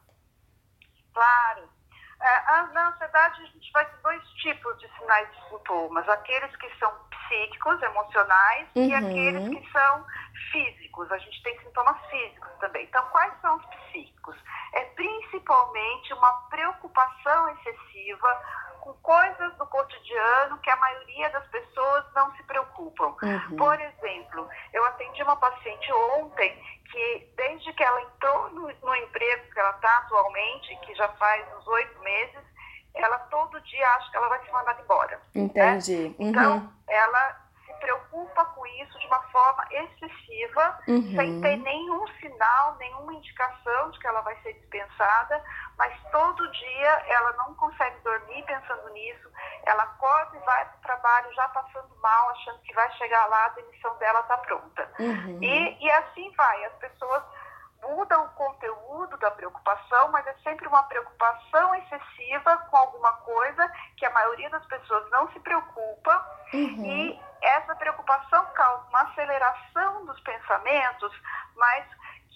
Claro. 1.12 1.68
É, 2.20 2.72
na 2.72 2.88
ansiedade, 2.88 3.42
a 3.42 3.46
gente 3.46 3.70
vai 3.72 3.84
ter 3.84 3.96
dois 4.02 4.22
tipos 4.42 4.78
de 4.78 4.88
sinais 4.98 5.28
e 5.28 5.50
sintomas: 5.50 6.08
aqueles 6.08 6.54
que 6.56 6.68
são 6.78 6.92
psíquicos, 7.10 7.80
emocionais, 7.82 8.68
uhum. 8.74 8.84
e 8.84 8.94
aqueles 8.94 9.48
que 9.48 9.72
são 9.72 10.06
físicos, 10.50 11.10
a 11.10 11.18
gente 11.18 11.42
tem 11.42 11.58
sintomas 11.60 11.96
físicos 12.10 12.50
também. 12.60 12.84
Então, 12.84 13.04
quais 13.10 13.32
são 13.40 13.56
os 13.56 13.64
psíquicos? 13.66 14.36
É 14.74 14.84
principalmente 14.84 16.12
uma 16.12 16.32
preocupação 16.48 17.48
excessiva 17.50 18.42
com 18.80 18.92
coisas 18.94 19.54
do 19.56 19.66
cotidiano 19.66 20.58
que 20.58 20.70
a 20.70 20.76
maioria 20.76 21.30
das 21.30 21.46
pessoas 21.48 22.04
não 22.14 22.34
se 22.36 22.42
preocupam. 22.44 23.14
Uhum. 23.22 23.56
Por 23.56 23.80
exemplo, 23.80 24.48
eu 24.72 24.84
atendi 24.86 25.22
uma 25.22 25.36
paciente 25.36 25.92
ontem 25.92 26.56
que, 26.90 27.32
desde 27.36 27.72
que 27.72 27.84
ela 27.84 28.00
entrou 28.02 28.50
no, 28.50 28.72
no 28.82 28.94
emprego 28.96 29.50
que 29.52 29.60
ela 29.60 29.70
está 29.70 29.98
atualmente, 29.98 30.76
que 30.86 30.94
já 30.94 31.08
faz 31.10 31.46
uns 31.56 31.66
oito 31.66 31.98
meses, 32.00 32.48
ela 32.94 33.18
todo 33.30 33.60
dia 33.60 33.88
acha 33.88 34.10
que 34.10 34.16
ela 34.16 34.28
vai 34.28 34.44
ser 34.44 34.50
mandada 34.50 34.80
embora. 34.80 35.16
Né? 35.34 35.42
Entendi. 35.42 36.08
Né? 36.08 36.14
Então, 36.18 36.72
ela 36.88 37.48
preocupa 37.80 38.44
com 38.46 38.66
isso 38.66 38.98
de 38.98 39.06
uma 39.06 39.22
forma 39.24 39.64
uhum. 40.88 41.16
sem 41.16 41.40
ter 41.40 41.56
nenhum 41.56 42.06
sinal, 42.20 42.76
nenhuma 42.78 43.14
indicação 43.14 43.90
de 43.90 43.98
que 43.98 44.06
ela 44.06 44.20
vai 44.20 44.36
ser 44.42 44.52
dispensada, 44.54 45.42
mas 45.76 45.92
todo 46.10 46.50
dia 46.50 47.04
ela 47.08 47.32
não 47.34 47.54
consegue 47.54 47.98
dormir 48.00 48.44
pensando 48.44 48.88
nisso, 48.90 49.30
ela 49.66 49.82
acorda 49.82 50.36
e 50.36 50.40
vai 50.40 50.64
para 50.64 50.76
o 50.76 50.82
trabalho 50.82 51.34
já 51.34 51.48
passando 51.48 51.96
mal, 52.02 52.30
achando 52.30 52.58
que 52.60 52.74
vai 52.74 52.90
chegar 52.92 53.26
lá, 53.26 53.46
a 53.46 53.48
demissão 53.50 53.96
dela 53.98 54.20
está 54.20 54.36
pronta. 54.38 54.92
Uhum. 54.98 55.38
E, 55.42 55.84
e 55.84 55.90
assim 55.90 56.32
vai, 56.36 56.64
as 56.64 56.74
pessoas 56.74 57.22
muda 57.82 58.18
o 58.18 58.28
conteúdo 58.30 59.16
da 59.18 59.30
preocupação, 59.30 60.10
mas 60.10 60.26
é 60.26 60.34
sempre 60.42 60.66
uma 60.68 60.82
preocupação 60.84 61.74
excessiva 61.76 62.56
com 62.70 62.76
alguma 62.76 63.12
coisa 63.18 63.70
que 63.96 64.04
a 64.04 64.10
maioria 64.10 64.50
das 64.50 64.64
pessoas 64.66 65.08
não 65.10 65.30
se 65.32 65.40
preocupa 65.40 66.26
uhum. 66.52 66.84
e 66.84 67.20
essa 67.40 67.74
preocupação 67.76 68.44
causa 68.54 68.84
uma 68.88 69.02
aceleração 69.02 70.06
dos 70.06 70.20
pensamentos, 70.20 71.12
mas 71.54 71.84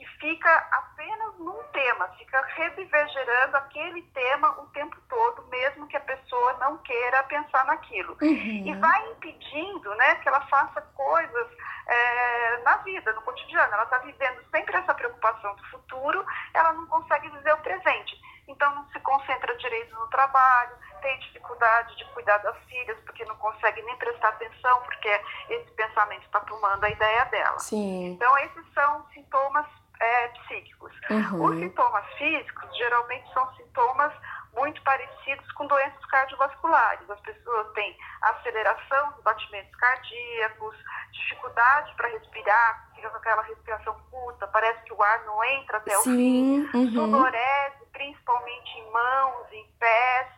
que 0.03 0.19
fica 0.19 0.53
apenas 0.73 1.39
num 1.39 1.63
tema, 1.73 2.09
fica 2.19 2.41
revivergerando 2.57 3.57
aquele 3.57 4.03
tema 4.15 4.61
o 4.61 4.67
tempo 4.69 4.97
todo, 5.09 5.47
mesmo 5.49 5.87
que 5.87 5.97
a 5.97 6.01
pessoa 6.01 6.55
não 6.55 6.79
queira 6.79 7.23
pensar 7.25 7.65
naquilo. 7.67 8.17
Uhum. 8.21 8.67
E 8.67 8.75
vai 8.75 9.11
impedindo 9.13 9.95
né, 9.95 10.17
que 10.17 10.29
ela 10.29 10.41
faça 10.47 10.83
coisas 10.83 11.49
é, 11.87 12.63
na 12.65 12.79
vida, 12.79 13.13
no 13.13 13.23
cotidiano. 13.23 13.73
Ela 13.73 13.85
está 13.85 13.99
vivendo 13.99 14.43
sempre 14.51 14.77
essa 14.77 14.93
preocupação 14.93 15.55
do 15.55 15.65
futuro, 15.67 16.25
ela 16.53 16.73
não 16.73 16.87
consegue 16.87 17.29
viver 17.29 17.55
o 17.55 17.59
presente. 17.59 18.21
Então 18.49 18.75
não 18.75 18.85
se 18.89 18.99
concentra 19.01 19.57
direito 19.57 19.95
no 19.95 20.09
trabalho, 20.09 20.75
tem 21.01 21.17
dificuldade 21.21 21.97
de 21.97 22.05
cuidar 22.07 22.39
das 22.39 22.57
filhas, 22.65 22.99
porque 23.07 23.25
não 23.25 23.37
consegue 23.37 23.81
nem 23.83 23.97
prestar 23.97 24.31
atenção, 24.31 24.81
porque 24.81 25.21
esse 25.49 25.71
pensamento 25.73 26.25
está 26.25 26.41
tomando 26.41 26.83
a 26.83 26.91
ideia 26.91 27.25
dela. 27.27 27.59
Sim. 27.61 28.07
Então 28.07 28.37
esses 28.39 28.67
são 28.75 29.07
sintomas 29.15 29.67
é, 30.03 30.29
psíquicos. 30.29 30.93
Uhum. 31.11 31.45
Os 31.45 31.59
sintomas 31.59 32.05
físicos 32.15 32.77
geralmente 32.77 33.33
são 33.33 33.55
sintomas 33.55 34.13
muito 34.55 34.83
parecidos 34.83 35.51
com 35.53 35.67
doenças 35.67 36.05
cardiovasculares. 36.07 37.09
As 37.09 37.21
pessoas 37.21 37.73
têm 37.73 37.97
aceleração 38.21 39.13
dos 39.13 39.23
batimentos 39.23 39.75
cardíacos, 39.77 40.77
dificuldade 41.13 41.95
para 41.97 42.09
respirar, 42.09 42.89
fica 42.95 43.09
com 43.09 43.17
aquela 43.17 43.43
respiração 43.43 43.95
curta, 44.11 44.47
parece 44.49 44.83
que 44.85 44.93
o 44.93 45.03
ar 45.03 45.25
não 45.25 45.45
entra 45.45 45.79
até 45.79 45.97
o 45.97 46.03
Sim, 46.03 46.69
fim, 46.71 46.79
uhum. 46.79 46.91
sudorese, 46.93 47.87
principalmente 47.93 48.79
em 48.79 48.91
mãos, 48.91 49.53
em 49.53 49.67
pés, 49.79 50.29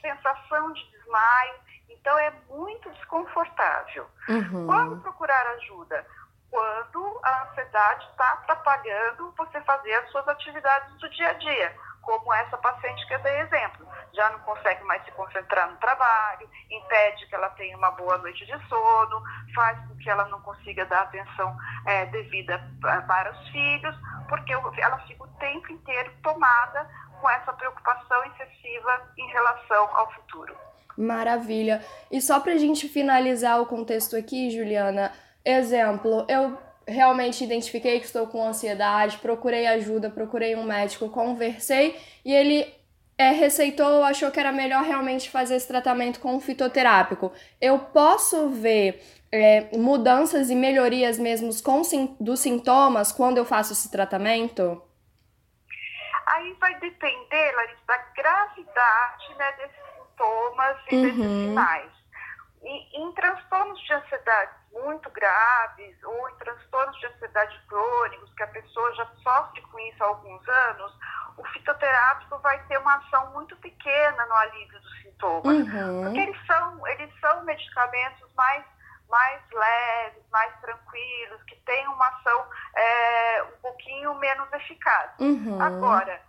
sensação 0.00 0.72
de 0.72 0.90
desmaio. 0.90 1.54
Então 1.88 2.16
é 2.18 2.32
muito 2.48 2.90
desconfortável. 2.90 4.06
Uhum. 4.28 4.66
Quando 4.66 5.00
procurar 5.00 5.46
ajuda? 5.56 6.06
Quando 6.50 7.20
a 7.22 7.42
ansiedade 7.44 8.06
está 8.10 8.32
atrapalhando 8.32 9.34
você 9.36 9.60
fazer 9.62 9.94
as 9.94 10.10
suas 10.10 10.26
atividades 10.28 10.94
do 10.98 11.08
dia 11.10 11.28
a 11.30 11.32
dia 11.34 11.76
como 12.06 12.32
essa 12.32 12.56
paciente 12.56 13.04
que 13.06 13.14
eu 13.14 13.18
dei 13.18 13.40
exemplo. 13.40 13.86
Já 14.14 14.30
não 14.30 14.38
consegue 14.40 14.82
mais 14.84 15.04
se 15.04 15.10
concentrar 15.10 15.68
no 15.68 15.76
trabalho, 15.78 16.48
impede 16.70 17.26
que 17.26 17.34
ela 17.34 17.50
tenha 17.50 17.76
uma 17.76 17.90
boa 17.90 18.16
noite 18.18 18.46
de 18.46 18.68
sono, 18.68 19.22
faz 19.54 19.76
com 19.86 19.96
que 19.96 20.08
ela 20.08 20.26
não 20.28 20.40
consiga 20.40 20.86
dar 20.86 21.02
atenção 21.02 21.54
é, 21.84 22.06
devida 22.06 22.62
para 22.80 23.32
os 23.32 23.48
filhos, 23.48 23.94
porque 24.28 24.52
ela 24.52 24.98
fica 25.00 25.24
o 25.24 25.28
tempo 25.38 25.72
inteiro 25.72 26.12
tomada 26.22 26.88
com 27.20 27.28
essa 27.28 27.52
preocupação 27.52 28.24
excessiva 28.24 29.02
em 29.18 29.28
relação 29.32 29.96
ao 29.96 30.12
futuro. 30.12 30.56
Maravilha. 30.96 31.84
E 32.10 32.20
só 32.22 32.40
para 32.40 32.52
a 32.52 32.58
gente 32.58 32.88
finalizar 32.88 33.60
o 33.60 33.66
contexto 33.66 34.16
aqui, 34.16 34.50
Juliana, 34.50 35.12
exemplo, 35.46 36.26
eu 36.28 36.58
realmente 36.86 37.44
identifiquei 37.44 37.98
que 37.98 38.06
estou 38.06 38.26
com 38.26 38.46
ansiedade, 38.46 39.18
procurei 39.18 39.66
ajuda, 39.66 40.10
procurei 40.10 40.54
um 40.54 40.64
médico, 40.64 41.08
conversei 41.08 41.98
e 42.24 42.32
ele 42.34 42.72
é, 43.18 43.30
receitou, 43.30 44.04
achou 44.04 44.30
que 44.30 44.38
era 44.38 44.52
melhor 44.52 44.84
realmente 44.84 45.30
fazer 45.30 45.56
esse 45.56 45.66
tratamento 45.66 46.20
com 46.20 46.38
fitoterápico. 46.38 47.32
Eu 47.60 47.78
posso 47.78 48.50
ver 48.50 49.02
é, 49.32 49.76
mudanças 49.76 50.50
e 50.50 50.54
melhorias 50.54 51.18
mesmo 51.18 51.50
com, 51.62 51.82
dos 52.20 52.40
sintomas 52.40 53.10
quando 53.12 53.38
eu 53.38 53.44
faço 53.44 53.72
esse 53.72 53.90
tratamento? 53.90 54.82
Aí 56.26 56.52
vai 56.54 56.74
depender, 56.80 57.52
Larissa, 57.52 57.82
da 57.86 57.96
gravidade 58.16 59.34
né, 59.38 59.52
desses 59.52 59.76
sintomas 59.94 60.76
e 60.90 60.96
uhum. 60.96 61.02
desses 61.02 61.48
sinais. 61.48 61.92
E, 62.62 63.00
em 63.00 63.12
transtornos 63.12 63.80
de 63.80 63.92
ansiedade 63.92 64.65
muito 64.82 65.10
graves 65.10 65.96
ou 66.04 66.28
em 66.28 66.34
transtornos 66.36 66.98
de 66.98 67.06
ansiedade 67.06 67.60
crônicos, 67.68 68.32
que 68.34 68.42
a 68.42 68.48
pessoa 68.48 68.94
já 68.94 69.06
sofre 69.22 69.60
com 69.62 69.78
isso 69.80 70.02
há 70.02 70.06
alguns 70.06 70.48
anos, 70.48 70.98
o 71.36 71.44
fitoterápico 71.44 72.38
vai 72.38 72.58
ter 72.66 72.78
uma 72.78 72.96
ação 72.96 73.32
muito 73.32 73.56
pequena 73.56 74.26
no 74.26 74.34
alívio 74.34 74.80
dos 74.80 75.02
sintomas. 75.02 75.56
Uhum. 75.56 76.04
Porque 76.04 76.20
eles 76.20 76.46
são, 76.46 76.86
eles 76.86 77.20
são 77.20 77.44
medicamentos 77.44 78.32
mais, 78.34 78.64
mais 79.08 79.42
leves, 79.52 80.22
mais 80.30 80.52
tranquilos, 80.60 81.42
que 81.44 81.56
têm 81.56 81.86
uma 81.88 82.06
ação 82.06 82.46
é, 82.74 83.42
um 83.42 83.60
pouquinho 83.60 84.14
menos 84.14 84.50
eficaz. 84.52 85.10
Uhum. 85.18 85.60
Agora, 85.60 86.20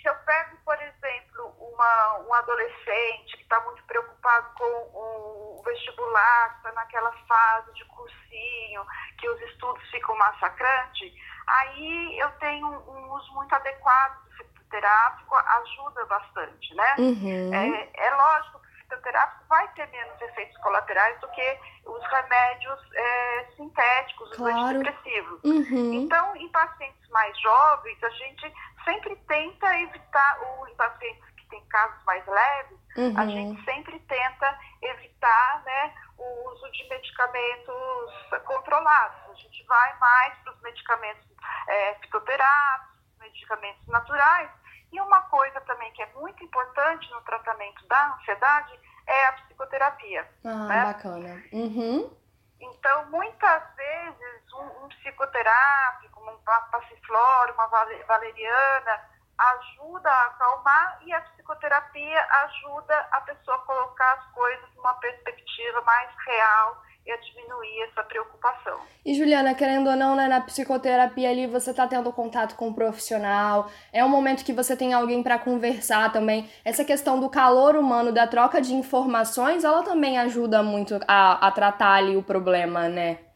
se 0.00 0.08
eu 0.08 0.14
pego, 0.24 0.56
por 0.64 0.76
exemplo, 0.80 1.54
uma, 1.58 2.18
um 2.20 2.34
adolescente 2.34 3.36
que 3.36 3.42
está 3.42 3.60
muito 3.60 3.82
preocupado 3.84 4.46
com 4.56 4.64
o 4.64 5.37
vestibular, 5.78 6.56
está 6.56 6.72
naquela 6.72 7.12
fase 7.26 7.72
de 7.74 7.84
cursinho, 7.86 8.86
que 9.18 9.28
os 9.28 9.40
estudos 9.42 9.82
ficam 9.90 10.16
massacrantes, 10.16 11.12
aí 11.46 12.18
eu 12.18 12.30
tenho 12.32 12.66
um 12.66 13.12
uso 13.12 13.32
muito 13.34 13.54
adequado 13.54 14.22
do 14.24 14.30
fitoterápico, 14.36 15.34
ajuda 15.34 16.04
bastante, 16.06 16.74
né? 16.74 16.94
Uhum. 16.98 17.54
É, 17.54 17.90
é 17.94 18.14
lógico 18.14 18.60
que 18.60 18.66
o 18.66 18.76
fitoterápico 18.82 19.44
vai 19.48 19.68
ter 19.68 19.86
menos 19.88 20.20
efeitos 20.20 20.56
colaterais 20.58 21.18
do 21.20 21.28
que 21.28 21.60
os 21.86 22.04
remédios 22.06 22.80
é, 22.94 23.46
sintéticos, 23.56 24.30
os 24.30 24.36
claro. 24.36 24.58
antidepressivos. 24.58 25.40
Uhum. 25.44 25.92
Então, 25.94 26.36
em 26.36 26.48
pacientes 26.50 27.08
mais 27.10 27.38
jovens, 27.40 28.02
a 28.02 28.10
gente 28.10 28.52
sempre 28.84 29.16
tenta 29.26 29.78
evitar, 29.80 30.38
ou 30.42 30.68
em 30.68 30.74
pacientes 30.74 31.37
têm 31.48 31.64
casos 31.66 32.02
mais 32.04 32.26
leves, 32.26 32.78
uhum. 32.96 33.18
a 33.18 33.26
gente 33.26 33.64
sempre 33.64 33.98
tenta 34.00 34.58
evitar 34.82 35.62
né, 35.64 35.94
o 36.16 36.50
uso 36.50 36.70
de 36.72 36.88
medicamentos 36.88 38.44
controlados. 38.44 39.30
A 39.30 39.34
gente 39.34 39.64
vai 39.66 39.98
mais 39.98 40.34
para 40.38 40.52
os 40.52 40.60
medicamentos 40.62 41.26
é, 41.68 41.94
fitoterápicos, 41.94 42.98
medicamentos 43.18 43.86
naturais. 43.88 44.50
E 44.90 45.00
uma 45.00 45.22
coisa 45.22 45.60
também 45.62 45.92
que 45.92 46.02
é 46.02 46.06
muito 46.14 46.42
importante 46.42 47.10
no 47.10 47.20
tratamento 47.22 47.86
da 47.86 48.14
ansiedade 48.14 48.78
é 49.06 49.26
a 49.26 49.32
psicoterapia. 49.32 50.28
Ah, 50.44 50.66
né? 50.66 50.84
bacana. 50.84 51.42
Uhum. 51.52 52.16
Então, 52.60 53.06
muitas 53.10 53.62
vezes, 53.76 54.52
um, 54.52 54.84
um 54.84 54.88
psicoterápico, 54.88 56.20
uma 56.20 56.60
passiflora, 56.72 57.52
uma 57.52 57.66
valeriana, 58.06 59.00
ajuda 59.38 60.10
a 60.10 60.26
acalmar 60.26 60.98
e 61.04 61.12
a 61.12 61.20
psicoterapia 61.20 62.26
ajuda 62.44 62.94
a 63.12 63.20
pessoa 63.20 63.56
a 63.56 63.60
colocar 63.60 64.12
as 64.14 64.24
coisas 64.32 64.68
numa 64.76 64.94
perspectiva 64.94 65.80
mais 65.82 66.10
real 66.26 66.82
e 67.06 67.10
a 67.10 67.16
diminuir 67.16 67.82
essa 67.84 68.02
preocupação. 68.02 68.78
E 69.04 69.14
Juliana, 69.14 69.54
querendo 69.54 69.88
ou 69.88 69.96
não, 69.96 70.14
né, 70.14 70.28
na 70.28 70.40
psicoterapia 70.42 71.30
ali 71.30 71.46
você 71.46 71.70
está 71.70 71.86
tendo 71.86 72.12
contato 72.12 72.54
com 72.54 72.68
um 72.68 72.74
profissional, 72.74 73.70
é 73.92 74.04
um 74.04 74.08
momento 74.08 74.44
que 74.44 74.52
você 74.52 74.76
tem 74.76 74.92
alguém 74.92 75.22
para 75.22 75.38
conversar 75.38 76.12
também. 76.12 76.50
Essa 76.64 76.84
questão 76.84 77.18
do 77.18 77.30
calor 77.30 77.76
humano, 77.76 78.12
da 78.12 78.26
troca 78.26 78.60
de 78.60 78.74
informações, 78.74 79.64
ela 79.64 79.82
também 79.82 80.18
ajuda 80.18 80.62
muito 80.62 81.00
a, 81.08 81.46
a 81.46 81.50
tratar 81.50 81.94
ali 81.94 82.16
o 82.16 82.22
problema, 82.22 82.88
né? 82.88 83.27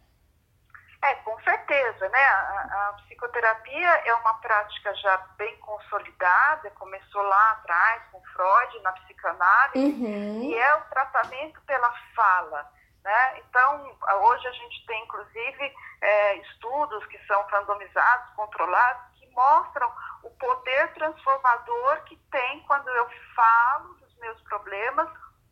Certeza, 1.66 2.08
né? 2.08 2.24
A, 2.24 2.88
a, 2.88 2.92
psicoterapia 2.94 3.88
é 4.04 4.14
uma 4.14 4.34
prática 4.34 4.94
já 4.96 5.16
bem 5.36 5.56
consolidada, 5.58 6.70
começou 6.70 7.22
lá 7.22 7.50
atrás 7.52 8.02
com 8.10 8.20
Freud 8.24 8.80
na 8.80 8.92
psicanálise, 8.92 9.78
uhum. 9.78 10.42
e 10.42 10.54
é 10.54 10.74
o 10.76 10.80
tratamento 10.82 11.60
pela 11.62 11.92
fala. 12.14 12.68
Né? 13.04 13.38
Então, 13.38 13.96
hoje 14.22 14.46
a 14.48 14.52
gente 14.52 14.86
tem, 14.86 15.02
inclusive, 15.04 15.74
é, 16.00 16.36
estudos 16.36 17.04
que 17.06 17.18
são 17.26 17.42
randomizados, 17.46 18.34
controlados, 18.34 19.18
que 19.18 19.26
mostram 19.28 19.92
o 20.22 20.30
poder 20.30 20.92
transformador 20.94 22.02
que 22.04 22.16
tem 22.30 22.60
quando 22.62 22.88
eu 22.88 23.08
falo 23.34 23.94
dos 23.94 24.14
meus 24.18 24.40
problemas, 24.42 25.08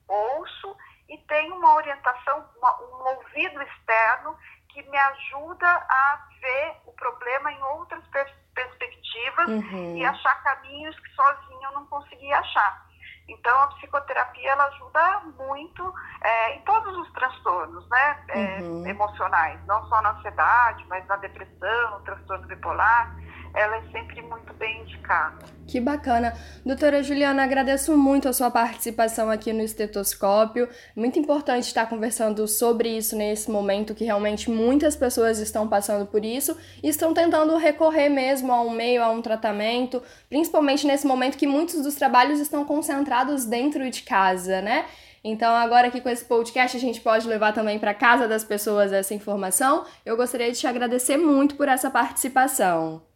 ouço 0.08 0.76
e 1.08 1.18
tenho 1.18 1.56
uma 1.56 1.74
orientação, 1.74 2.48
uma, 2.56 2.82
um 2.82 3.16
ouvido 3.16 3.62
externo 3.62 4.36
que 4.72 4.82
me 4.82 4.96
ajuda 4.96 5.66
a 5.66 6.20
ver 6.40 6.76
o 6.86 6.92
problema 6.92 7.52
em 7.52 7.62
outras 7.62 8.04
pers 8.08 8.32
perspectivas 8.54 9.48
uhum. 9.48 9.96
e 9.96 10.04
achar 10.04 10.42
caminhos 10.42 10.98
que 10.98 11.08
sozinho 11.10 11.62
eu 11.62 11.72
não 11.72 11.86
conseguia 11.86 12.38
achar. 12.38 12.86
Então, 13.28 13.60
a 13.60 13.68
psicoterapia 13.68 14.50
ela 14.50 14.64
ajuda 14.66 15.20
muito 15.38 15.94
é, 16.20 16.56
em 16.56 16.62
todos 16.62 16.96
os 16.98 17.12
transtornos 17.12 17.88
né, 17.88 18.24
é, 18.28 18.60
uhum. 18.60 18.86
emocionais, 18.86 19.64
não 19.66 19.88
só 19.88 20.02
na 20.02 20.10
ansiedade, 20.10 20.84
mas 20.88 21.06
na 21.06 21.16
depressão, 21.16 21.90
no 21.92 22.04
transtorno 22.04 22.46
bipolar 22.48 23.14
ela 23.54 23.76
é 23.76 23.82
sempre 23.92 24.22
muito 24.22 24.52
bem 24.54 24.82
indicada. 24.82 25.44
Que 25.66 25.80
bacana. 25.80 26.34
Doutora 26.64 27.02
Juliana, 27.02 27.44
agradeço 27.44 27.96
muito 27.96 28.28
a 28.28 28.32
sua 28.32 28.50
participação 28.50 29.30
aqui 29.30 29.52
no 29.52 29.62
Estetoscópio. 29.62 30.68
Muito 30.96 31.18
importante 31.18 31.64
estar 31.64 31.86
conversando 31.86 32.46
sobre 32.48 32.96
isso 32.96 33.16
nesse 33.16 33.50
momento 33.50 33.94
que 33.94 34.04
realmente 34.04 34.50
muitas 34.50 34.96
pessoas 34.96 35.38
estão 35.38 35.68
passando 35.68 36.06
por 36.06 36.24
isso 36.24 36.56
e 36.82 36.88
estão 36.88 37.14
tentando 37.14 37.56
recorrer 37.56 38.08
mesmo 38.08 38.52
a 38.52 38.60
um 38.60 38.70
meio, 38.70 39.02
a 39.02 39.10
um 39.10 39.22
tratamento, 39.22 40.02
principalmente 40.28 40.86
nesse 40.86 41.06
momento 41.06 41.38
que 41.38 41.46
muitos 41.46 41.82
dos 41.82 41.94
trabalhos 41.94 42.40
estão 42.40 42.64
concentrados 42.64 43.44
dentro 43.44 43.88
de 43.90 44.02
casa, 44.02 44.60
né? 44.60 44.86
Então, 45.22 45.54
agora 45.54 45.88
aqui 45.88 46.00
com 46.00 46.08
esse 46.08 46.24
podcast, 46.24 46.76
a 46.76 46.80
gente 46.80 47.00
pode 47.00 47.28
levar 47.28 47.52
também 47.52 47.78
para 47.78 47.92
casa 47.92 48.26
das 48.26 48.42
pessoas 48.42 48.90
essa 48.90 49.12
informação. 49.12 49.84
Eu 50.04 50.16
gostaria 50.16 50.50
de 50.50 50.58
te 50.58 50.66
agradecer 50.66 51.18
muito 51.18 51.56
por 51.56 51.68
essa 51.68 51.90
participação. 51.90 53.09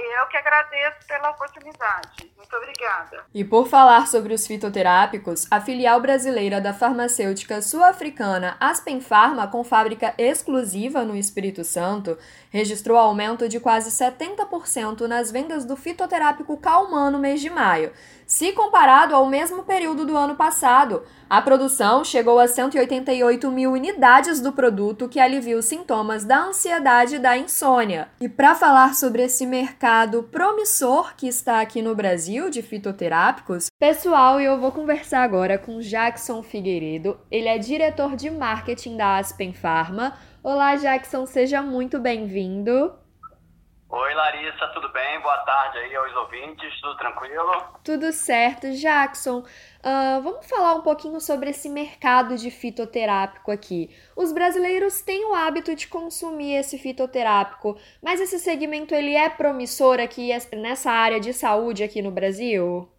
Eu 0.00 0.26
que 0.28 0.36
agradeço 0.36 1.06
pela 1.06 1.30
oportunidade. 1.30 2.32
Muito 2.38 2.56
obrigada. 2.56 3.24
E 3.34 3.44
por 3.44 3.66
falar 3.66 4.06
sobre 4.06 4.32
os 4.32 4.46
fitoterápicos, 4.46 5.48
a 5.50 5.60
filial 5.60 6.00
brasileira 6.00 6.60
da 6.60 6.72
farmacêutica 6.72 7.60
sul-africana 7.60 8.56
Aspen 8.60 9.00
Pharma, 9.00 9.48
com 9.48 9.64
fábrica 9.64 10.14
exclusiva 10.16 11.04
no 11.04 11.16
Espírito 11.16 11.64
Santo, 11.64 12.16
registrou 12.48 12.96
aumento 12.96 13.48
de 13.48 13.58
quase 13.58 13.90
70% 13.90 15.00
nas 15.08 15.32
vendas 15.32 15.64
do 15.64 15.74
fitoterápico 15.74 16.56
Calman 16.56 17.10
no 17.10 17.18
mês 17.18 17.40
de 17.40 17.50
maio, 17.50 17.92
se 18.24 18.52
comparado 18.52 19.16
ao 19.16 19.26
mesmo 19.26 19.64
período 19.64 20.06
do 20.06 20.16
ano 20.16 20.36
passado. 20.36 21.02
A 21.28 21.42
produção 21.42 22.04
chegou 22.04 22.38
a 22.38 22.46
188 22.46 23.50
mil 23.50 23.72
unidades 23.72 24.40
do 24.40 24.52
produto 24.52 25.08
que 25.08 25.18
alivia 25.20 25.58
os 25.58 25.64
sintomas 25.64 26.24
da 26.24 26.44
ansiedade 26.44 27.16
e 27.16 27.18
da 27.18 27.36
insônia. 27.36 28.08
E 28.20 28.28
para 28.28 28.54
falar 28.54 28.94
sobre 28.94 29.22
esse 29.22 29.44
mercado 29.44 30.22
promissor 30.22 31.14
que 31.16 31.26
está 31.26 31.60
aqui 31.60 31.82
no 31.82 31.94
Brasil 31.94 32.27
de 32.28 32.60
fitoterápicos, 32.60 33.68
pessoal, 33.80 34.38
eu 34.38 34.60
vou 34.60 34.70
conversar 34.70 35.22
agora 35.22 35.56
com 35.56 35.80
Jackson 35.80 36.42
Figueiredo. 36.42 37.18
Ele 37.30 37.48
é 37.48 37.56
diretor 37.56 38.16
de 38.16 38.28
marketing 38.28 38.98
da 38.98 39.16
Aspen 39.16 39.54
Pharma. 39.54 40.14
Olá, 40.42 40.76
Jackson, 40.76 41.24
seja 41.24 41.62
muito 41.62 41.98
bem-vindo. 41.98 42.92
Oi, 43.90 44.14
Larissa, 44.14 44.68
tudo 44.68 44.90
bem? 44.90 45.18
Boa 45.20 45.38
tarde 45.38 45.78
aí 45.78 45.96
aos 45.96 46.14
ouvintes, 46.14 46.78
tudo 46.82 46.94
tranquilo? 46.98 47.72
Tudo 47.82 48.12
certo. 48.12 48.70
Jackson, 48.72 49.38
uh, 49.38 50.22
vamos 50.22 50.46
falar 50.46 50.74
um 50.74 50.82
pouquinho 50.82 51.18
sobre 51.22 51.48
esse 51.48 51.70
mercado 51.70 52.36
de 52.36 52.50
fitoterápico 52.50 53.50
aqui. 53.50 53.88
Os 54.14 54.30
brasileiros 54.30 55.00
têm 55.00 55.24
o 55.24 55.34
hábito 55.34 55.74
de 55.74 55.88
consumir 55.88 56.56
esse 56.56 56.78
fitoterápico, 56.78 57.80
mas 58.02 58.20
esse 58.20 58.38
segmento 58.38 58.94
ele 58.94 59.14
é 59.14 59.30
promissor 59.30 59.98
aqui 60.00 60.28
nessa 60.54 60.90
área 60.90 61.18
de 61.18 61.32
saúde 61.32 61.82
aqui 61.82 62.02
no 62.02 62.10
Brasil? 62.10 62.92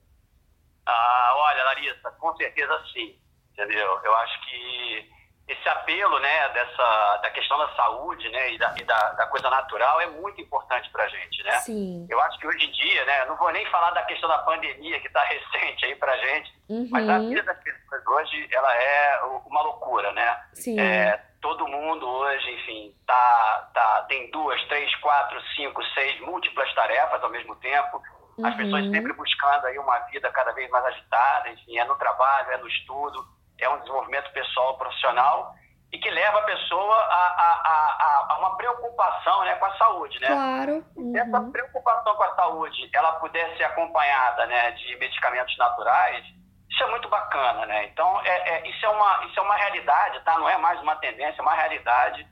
Ah, 0.88 1.34
olha, 1.36 1.64
Larissa, 1.66 2.10
com 2.20 2.36
certeza 2.36 2.84
sim, 2.92 3.16
entendeu? 3.54 4.00
Eu 4.04 4.16
acho 4.16 4.50
que 4.50 5.19
esse 5.50 5.68
apelo 5.68 6.20
né, 6.20 6.50
dessa, 6.50 7.18
da 7.24 7.30
questão 7.32 7.58
da 7.58 7.68
saúde 7.76 8.30
né, 8.30 8.54
e, 8.54 8.58
da, 8.60 8.76
e 8.80 8.84
da, 8.84 9.14
da 9.14 9.26
coisa 9.26 9.50
natural 9.50 10.00
é 10.00 10.06
muito 10.06 10.40
importante 10.40 10.88
para 10.92 11.06
a 11.06 11.08
gente. 11.08 11.44
Né? 11.44 11.52
Sim. 11.60 12.08
Eu 12.08 12.22
acho 12.22 12.38
que 12.38 12.48
hoje 12.48 12.66
em 12.66 12.72
dia, 12.72 13.04
né, 13.06 13.26
não 13.26 13.36
vou 13.36 13.52
nem 13.52 13.66
falar 13.72 13.90
da 13.92 14.04
questão 14.04 14.30
da 14.30 14.38
pandemia 14.40 15.00
que 15.00 15.08
está 15.08 15.24
recente 15.26 15.86
aí 15.86 15.96
para 15.96 16.12
a 16.12 16.18
gente, 16.18 16.54
uhum. 16.70 16.88
mas 16.92 17.10
a 17.10 17.18
vida 17.20 17.42
das 17.42 17.58
pessoas 17.64 18.06
hoje 18.06 18.48
ela 18.52 18.76
é 18.76 19.22
uma 19.48 19.62
loucura. 19.64 20.12
Né? 20.12 20.40
Sim. 20.54 20.80
É, 20.80 21.18
todo 21.42 21.68
mundo 21.68 22.08
hoje, 22.08 22.52
enfim, 22.52 22.96
tá, 23.08 23.72
tá, 23.74 24.06
tem 24.08 24.30
duas, 24.30 24.64
três, 24.68 24.94
quatro, 24.98 25.42
cinco, 25.56 25.84
seis 25.96 26.20
múltiplas 26.22 26.72
tarefas 26.76 27.24
ao 27.24 27.30
mesmo 27.32 27.56
tempo. 27.56 28.00
As 28.44 28.52
uhum. 28.52 28.58
pessoas 28.58 28.92
sempre 28.92 29.14
buscando 29.14 29.66
aí 29.66 29.80
uma 29.80 29.98
vida 30.12 30.30
cada 30.32 30.52
vez 30.52 30.70
mais 30.70 30.86
agitada, 30.86 31.50
enfim, 31.50 31.80
é 31.80 31.86
no 31.86 31.96
trabalho, 31.96 32.52
é 32.52 32.58
no 32.58 32.68
estudo 32.68 33.39
é 33.62 33.70
um 33.70 33.80
desenvolvimento 33.80 34.32
pessoal 34.32 34.78
profissional 34.78 35.54
e 35.92 35.98
que 35.98 36.10
leva 36.10 36.40
a 36.40 36.44
pessoa 36.44 36.96
a, 36.96 37.28
a, 37.28 37.62
a, 37.66 38.34
a 38.34 38.40
uma 38.40 38.56
preocupação 38.58 39.44
né, 39.44 39.56
com 39.56 39.66
a 39.66 39.78
saúde, 39.78 40.20
né? 40.20 40.28
Claro. 40.28 40.86
Uhum. 40.96 41.12
Se 41.12 41.20
essa 41.20 41.42
preocupação 41.52 42.16
com 42.16 42.24
a 42.24 42.36
saúde 42.36 42.90
ela 42.94 43.14
puder 43.14 43.58
ser 43.58 43.64
acompanhada 43.64 44.46
né, 44.46 44.72
de 44.72 44.96
medicamentos 44.98 45.58
naturais, 45.58 46.24
isso 46.70 46.84
é 46.84 46.92
muito 46.92 47.10
bacana, 47.10 47.66
né? 47.66 47.86
Então, 47.86 48.22
é, 48.24 48.50
é, 48.50 48.70
isso, 48.70 48.86
é 48.86 48.90
uma, 48.90 49.26
isso 49.26 49.40
é 49.40 49.44
uma 49.44 49.56
realidade, 49.56 50.24
tá? 50.24 50.38
Não 50.38 50.48
é 50.48 50.58
mais 50.58 50.80
uma 50.82 50.96
tendência, 50.98 51.40
é 51.40 51.42
uma 51.42 51.56
realidade. 51.56 52.28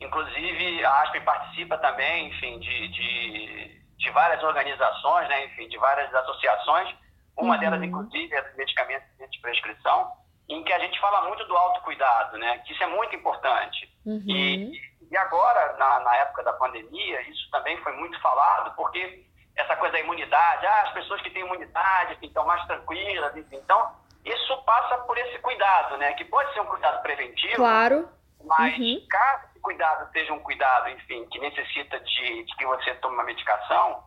Inclusive, 0.00 0.84
a 0.84 1.02
ASP 1.02 1.20
participa 1.20 1.76
também, 1.78 2.28
enfim, 2.28 2.58
de, 2.58 2.88
de, 2.88 3.82
de 3.98 4.10
várias 4.10 4.42
organizações, 4.42 5.28
né? 5.28 5.44
Enfim, 5.44 5.68
de 5.68 5.76
várias 5.78 6.12
associações. 6.14 6.96
Uma 7.36 7.54
uhum. 7.54 7.60
delas, 7.60 7.82
inclusive, 7.82 8.34
é 8.34 8.42
dos 8.42 8.56
medicamentos 8.56 9.06
de 9.30 9.40
prescrição 9.40 10.21
em 10.48 10.62
que 10.64 10.72
a 10.72 10.78
gente 10.78 10.98
fala 11.00 11.28
muito 11.28 11.44
do 11.44 11.56
autocuidado, 11.56 12.36
né? 12.38 12.58
Que 12.58 12.72
isso 12.72 12.82
é 12.82 12.86
muito 12.86 13.14
importante. 13.14 13.88
Uhum. 14.04 14.22
E, 14.26 14.72
e 15.10 15.16
agora, 15.16 15.76
na, 15.78 16.00
na 16.00 16.16
época 16.16 16.42
da 16.42 16.52
pandemia, 16.54 17.22
isso 17.22 17.50
também 17.50 17.76
foi 17.78 17.92
muito 17.96 18.20
falado, 18.20 18.74
porque 18.76 19.24
essa 19.56 19.76
coisa 19.76 19.92
da 19.92 20.00
imunidade, 20.00 20.66
ah, 20.66 20.82
as 20.82 20.92
pessoas 20.92 21.20
que 21.22 21.30
têm 21.30 21.44
imunidade 21.44 22.18
estão 22.22 22.44
mais 22.46 22.64
tranquilas, 22.66 23.36
enfim. 23.36 23.56
Então, 23.56 23.92
isso 24.24 24.56
passa 24.64 24.98
por 24.98 25.16
esse 25.18 25.38
cuidado, 25.40 25.96
né? 25.96 26.12
Que 26.14 26.24
pode 26.24 26.52
ser 26.52 26.60
um 26.60 26.66
cuidado 26.66 27.02
preventivo. 27.02 27.56
Claro. 27.56 28.08
Mas 28.44 28.76
uhum. 28.78 29.06
caso 29.08 29.46
esse 29.50 29.60
cuidado 29.60 30.10
seja 30.12 30.32
um 30.32 30.40
cuidado, 30.40 30.88
enfim, 30.90 31.26
que 31.26 31.38
necessita 31.38 31.98
de, 32.00 32.44
de 32.44 32.56
que 32.56 32.66
você 32.66 32.94
tome 32.96 33.14
uma 33.14 33.24
medicação, 33.24 34.04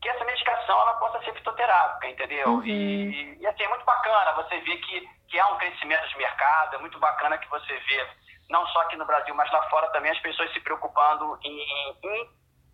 que 0.00 0.08
essa 0.08 0.24
medicação 0.24 0.80
ela 0.80 0.94
possa 0.94 1.22
ser 1.24 1.34
fitoterápica, 1.34 2.08
entendeu? 2.08 2.48
Uhum. 2.48 2.64
E, 2.64 3.38
e 3.40 3.46
assim, 3.46 3.62
é 3.62 3.68
muito 3.68 3.84
bacana 3.84 4.32
você 4.34 4.60
ver 4.60 4.76
que, 4.76 5.08
que 5.28 5.38
há 5.38 5.48
um 5.48 5.58
crescimento 5.58 6.08
de 6.08 6.16
mercado, 6.18 6.76
é 6.76 6.78
muito 6.78 6.98
bacana 6.98 7.38
que 7.38 7.48
você 7.48 7.76
vê, 7.76 8.08
não 8.50 8.66
só 8.68 8.82
aqui 8.82 8.96
no 8.96 9.06
Brasil, 9.06 9.34
mas 9.34 9.50
lá 9.50 9.62
fora 9.68 9.88
também, 9.88 10.10
as 10.10 10.20
pessoas 10.20 10.52
se 10.52 10.60
preocupando 10.60 11.38
em, 11.42 11.60
em, 11.60 11.98
em 12.02 12.28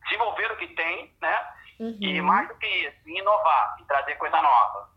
desenvolver 0.04 0.52
o 0.52 0.56
que 0.56 0.68
tem, 0.68 1.14
né? 1.20 1.46
Uhum. 1.78 1.96
E 2.00 2.20
mais 2.20 2.48
do 2.48 2.54
que 2.58 2.66
isso, 2.66 2.96
em 3.06 3.18
inovar, 3.18 3.76
em 3.80 3.84
trazer 3.84 4.14
coisa 4.16 4.40
nova. 4.42 4.90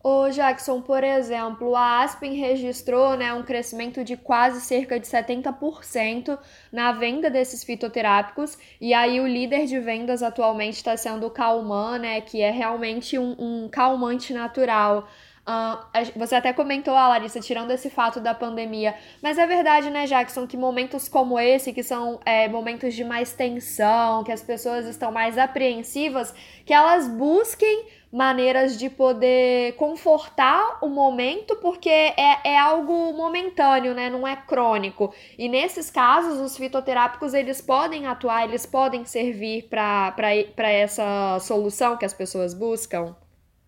Ô 0.00 0.30
Jackson, 0.30 0.80
por 0.80 1.02
exemplo, 1.02 1.74
a 1.74 2.02
Aspen 2.02 2.34
registrou 2.34 3.16
né, 3.16 3.32
um 3.32 3.42
crescimento 3.42 4.04
de 4.04 4.16
quase 4.16 4.60
cerca 4.60 4.98
de 4.98 5.04
70% 5.06 6.38
na 6.70 6.92
venda 6.92 7.28
desses 7.28 7.64
fitoterápicos, 7.64 8.56
e 8.80 8.94
aí 8.94 9.20
o 9.20 9.26
líder 9.26 9.66
de 9.66 9.80
vendas 9.80 10.22
atualmente 10.22 10.76
está 10.76 10.96
sendo 10.96 11.26
o 11.26 11.30
Calman, 11.30 11.98
né, 11.98 12.20
que 12.20 12.40
é 12.40 12.50
realmente 12.52 13.18
um, 13.18 13.34
um 13.38 13.68
calmante 13.68 14.32
natural. 14.32 15.08
Uh, 15.48 16.18
você 16.18 16.34
até 16.34 16.52
comentou, 16.52 16.94
a 16.94 17.08
Larissa, 17.08 17.40
tirando 17.40 17.70
esse 17.70 17.88
fato 17.88 18.20
da 18.20 18.34
pandemia, 18.34 18.94
mas 19.22 19.38
é 19.38 19.46
verdade, 19.46 19.88
né, 19.88 20.04
Jackson, 20.04 20.46
que 20.46 20.58
momentos 20.58 21.08
como 21.08 21.40
esse, 21.40 21.72
que 21.72 21.82
são 21.82 22.20
é, 22.26 22.46
momentos 22.48 22.92
de 22.92 23.02
mais 23.02 23.32
tensão, 23.32 24.22
que 24.24 24.30
as 24.30 24.42
pessoas 24.42 24.84
estão 24.84 25.10
mais 25.10 25.38
apreensivas, 25.38 26.34
que 26.66 26.74
elas 26.74 27.08
busquem 27.08 27.86
maneiras 28.12 28.78
de 28.78 28.90
poder 28.90 29.72
confortar 29.76 30.78
o 30.82 30.88
momento, 30.88 31.56
porque 31.56 31.88
é, 31.88 32.40
é 32.44 32.58
algo 32.58 33.14
momentâneo, 33.14 33.94
né? 33.94 34.10
Não 34.10 34.26
é 34.26 34.36
crônico. 34.36 35.14
E 35.38 35.48
nesses 35.48 35.90
casos, 35.90 36.40
os 36.40 36.58
fitoterápicos 36.58 37.32
eles 37.32 37.62
podem 37.62 38.06
atuar, 38.06 38.44
eles 38.44 38.66
podem 38.66 39.06
servir 39.06 39.68
para 39.68 40.72
essa 40.72 41.38
solução 41.40 41.96
que 41.96 42.04
as 42.04 42.12
pessoas 42.12 42.52
buscam. 42.52 43.16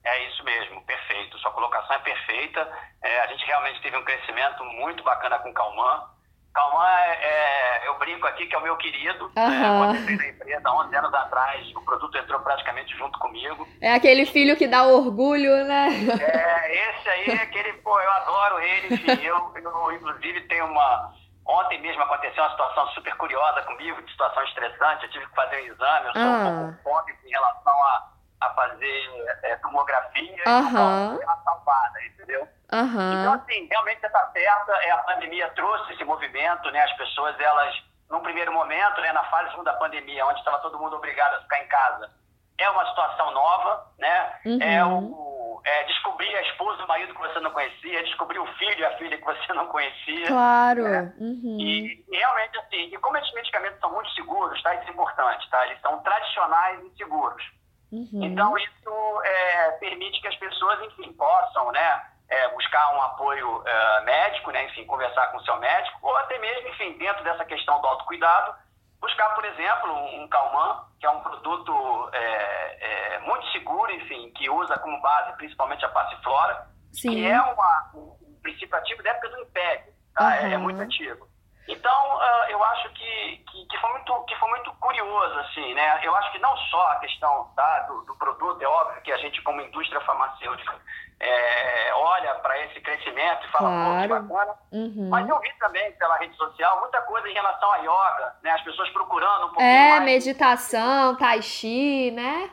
É 0.04 0.28
isso 0.28 0.42
mesmo, 0.44 0.80
perfeito. 0.82 1.38
Sua 1.38 1.52
colocação 1.52 1.94
é 1.94 1.98
perfeita. 1.98 2.68
É, 3.02 3.20
a 3.20 3.26
gente 3.28 3.44
realmente 3.44 3.79
teve 3.90 3.96
um 3.96 4.04
crescimento 4.04 4.64
muito 4.64 5.02
bacana 5.02 5.38
com 5.40 5.50
o 5.50 5.54
Calman. 5.54 6.08
Calma, 6.52 7.00
é, 7.04 7.12
é, 7.22 7.88
eu 7.88 7.98
brinco 7.98 8.26
aqui 8.26 8.46
que 8.46 8.54
é 8.54 8.58
o 8.58 8.62
meu 8.62 8.76
querido. 8.76 9.30
Uhum. 9.36 9.64
É, 9.64 9.78
quando 9.78 9.96
entrei 9.96 10.16
na 10.16 10.28
empresa, 10.28 10.70
11 10.70 10.96
anos 10.96 11.14
atrás, 11.14 11.76
o 11.76 11.80
produto 11.82 12.16
entrou 12.18 12.40
praticamente 12.40 12.96
junto 12.96 13.18
comigo. 13.18 13.68
É 13.80 13.92
aquele 13.92 14.26
filho 14.26 14.56
que 14.56 14.66
dá 14.66 14.84
orgulho, 14.84 15.64
né? 15.64 15.88
É, 16.20 16.90
esse 16.90 17.08
aí 17.08 17.30
é 17.30 17.42
aquele, 17.42 17.72
pô, 17.74 18.00
eu 18.00 18.12
adoro 18.12 18.58
ele. 18.60 18.94
Enfim, 18.94 19.22
eu, 19.22 19.52
eu, 19.56 19.92
inclusive, 19.92 20.40
tenho 20.48 20.66
uma. 20.66 21.12
Ontem 21.46 21.80
mesmo 21.80 22.02
aconteceu 22.02 22.42
uma 22.42 22.50
situação 22.50 22.86
super 22.88 23.14
curiosa 23.16 23.62
comigo, 23.62 24.02
de 24.02 24.10
situação 24.10 24.42
estressante. 24.44 25.04
Eu 25.04 25.10
tive 25.10 25.26
que 25.26 25.34
fazer 25.34 25.56
um 25.56 25.66
exame, 25.66 26.06
eu 26.06 26.12
sou 26.12 26.22
ah. 26.22 26.26
um 26.26 26.66
pouco 26.66 26.82
pobre 26.82 27.14
em 27.24 27.30
relação 27.30 27.84
a, 27.84 28.08
a 28.40 28.50
fazer 28.50 29.10
é, 29.44 29.56
tomografia 29.56 30.44
uhum. 30.46 31.20
e 31.20 31.24
uma 31.24 31.36
salvada, 31.44 32.04
entendeu? 32.06 32.48
Uhum. 32.72 33.20
Então, 33.20 33.32
assim, 33.34 33.66
realmente 33.70 34.00
você 34.00 34.06
está 34.06 34.30
certa, 34.32 34.72
é, 34.84 34.90
a 34.90 34.98
pandemia 34.98 35.48
trouxe 35.50 35.92
esse 35.92 36.04
movimento, 36.04 36.70
né? 36.70 36.82
As 36.82 36.92
pessoas, 36.96 37.38
elas, 37.40 37.74
num 38.08 38.20
primeiro 38.20 38.52
momento, 38.52 39.00
né, 39.00 39.12
na 39.12 39.24
fase 39.24 39.56
1 39.58 39.64
da 39.64 39.72
pandemia, 39.74 40.26
onde 40.26 40.38
estava 40.38 40.58
todo 40.58 40.78
mundo 40.78 40.96
obrigado 40.96 41.34
a 41.34 41.42
ficar 41.42 41.62
em 41.62 41.68
casa, 41.68 42.10
é 42.58 42.70
uma 42.70 42.86
situação 42.86 43.30
nova, 43.32 43.86
né? 43.98 44.40
Uhum. 44.44 44.62
É, 44.62 44.84
o, 44.84 45.60
é 45.64 45.84
descobrir 45.84 46.34
a 46.36 46.42
esposa 46.42 46.80
e 46.80 46.84
o 46.84 46.88
marido 46.88 47.14
que 47.14 47.20
você 47.20 47.40
não 47.40 47.50
conhecia, 47.50 48.04
descobrir 48.04 48.38
o 48.38 48.46
filho 48.54 48.80
e 48.80 48.84
a 48.84 48.96
filha 48.98 49.16
que 49.16 49.24
você 49.24 49.52
não 49.52 49.66
conhecia. 49.66 50.26
Claro. 50.26 50.82
Né? 50.82 51.12
Uhum. 51.18 51.56
E, 51.58 52.04
e, 52.08 52.16
realmente, 52.16 52.58
assim, 52.58 52.90
e 52.92 52.98
como 52.98 53.16
esses 53.16 53.32
medicamentos 53.32 53.80
são 53.80 53.92
muito 53.92 54.10
seguros, 54.10 54.62
tá? 54.62 54.74
Isso 54.74 54.88
é 54.88 54.90
importante, 54.90 55.50
tá? 55.50 55.66
Eles 55.66 55.80
são 55.80 55.98
tradicionais 56.00 56.84
e 56.84 56.96
seguros. 56.96 57.42
Uhum. 57.92 58.22
Então, 58.22 58.56
isso 58.56 59.22
é, 59.24 59.70
permite 59.72 60.20
que 60.20 60.28
as 60.28 60.36
pessoas, 60.36 60.80
enfim, 60.82 61.12
possam, 61.14 61.72
né? 61.72 62.02
É, 62.30 62.48
buscar 62.50 62.94
um 62.94 63.02
apoio 63.02 63.62
é, 63.66 64.00
médico, 64.02 64.50
né, 64.52 64.64
enfim, 64.66 64.84
conversar 64.86 65.26
com 65.28 65.38
o 65.38 65.44
seu 65.44 65.56
médico, 65.58 65.98
ou 66.02 66.16
até 66.16 66.38
mesmo, 66.38 66.68
enfim, 66.68 66.96
dentro 66.96 67.22
dessa 67.24 67.44
questão 67.44 67.80
do 67.80 67.86
autocuidado, 67.88 68.54
buscar, 69.00 69.34
por 69.34 69.44
exemplo, 69.44 69.92
um, 69.92 70.22
um 70.22 70.28
Calman, 70.28 70.84
que 71.00 71.06
é 71.06 71.10
um 71.10 71.20
produto 71.20 72.10
é, 72.12 73.14
é, 73.14 73.18
muito 73.20 73.46
seguro, 73.50 73.90
enfim, 73.92 74.30
que 74.36 74.48
usa 74.48 74.78
como 74.78 75.00
base 75.00 75.36
principalmente 75.36 75.84
a 75.84 75.88
passiflora, 75.88 76.66
Sim. 76.92 77.10
que 77.10 77.26
é 77.26 77.40
uma, 77.40 77.90
um, 77.94 78.16
um 78.22 78.40
princípio 78.42 78.76
ativo 78.76 79.02
da 79.02 79.10
época 79.10 79.28
do 79.30 79.40
Império, 79.40 79.92
tá? 80.14 80.24
Uhum. 80.24 80.52
é, 80.52 80.56
muito 80.58 80.80
antigo. 80.80 81.29
Então, 81.70 82.16
uh, 82.16 82.50
eu 82.50 82.62
acho 82.64 82.88
que, 82.90 83.44
que, 83.48 83.66
que, 83.66 83.78
foi 83.78 83.90
muito, 83.92 84.24
que 84.24 84.36
foi 84.36 84.48
muito 84.50 84.72
curioso, 84.80 85.38
assim, 85.38 85.72
né? 85.74 86.00
Eu 86.02 86.14
acho 86.16 86.32
que 86.32 86.40
não 86.40 86.56
só 86.56 86.82
a 86.90 86.96
questão 86.96 87.48
tá, 87.54 87.80
do, 87.80 88.02
do 88.02 88.16
produto, 88.16 88.60
é 88.60 88.66
óbvio 88.66 89.00
que 89.02 89.12
a 89.12 89.16
gente, 89.18 89.40
como 89.42 89.60
indústria 89.60 90.00
farmacêutica, 90.00 90.74
é, 91.20 91.92
olha 91.94 92.34
para 92.36 92.58
esse 92.64 92.80
crescimento 92.80 93.46
e 93.46 93.50
fala, 93.52 93.68
claro. 93.68 93.94
pô, 93.94 94.00
que 94.02 94.08
bacana. 94.08 94.54
Uhum. 94.72 95.08
Mas 95.10 95.28
eu 95.28 95.38
vi 95.38 95.52
também 95.60 95.92
pela 95.92 96.16
rede 96.16 96.36
social 96.36 96.80
muita 96.80 97.00
coisa 97.02 97.28
em 97.28 97.34
relação 97.34 97.70
a 97.70 97.76
yoga, 97.76 98.34
né? 98.42 98.50
As 98.50 98.62
pessoas 98.62 98.90
procurando 98.90 99.44
um 99.46 99.48
pouquinho 99.50 99.68
É, 99.68 99.90
mais. 99.90 100.04
meditação, 100.04 101.16
tai 101.16 101.40
chi, 101.40 102.10
né? 102.10 102.50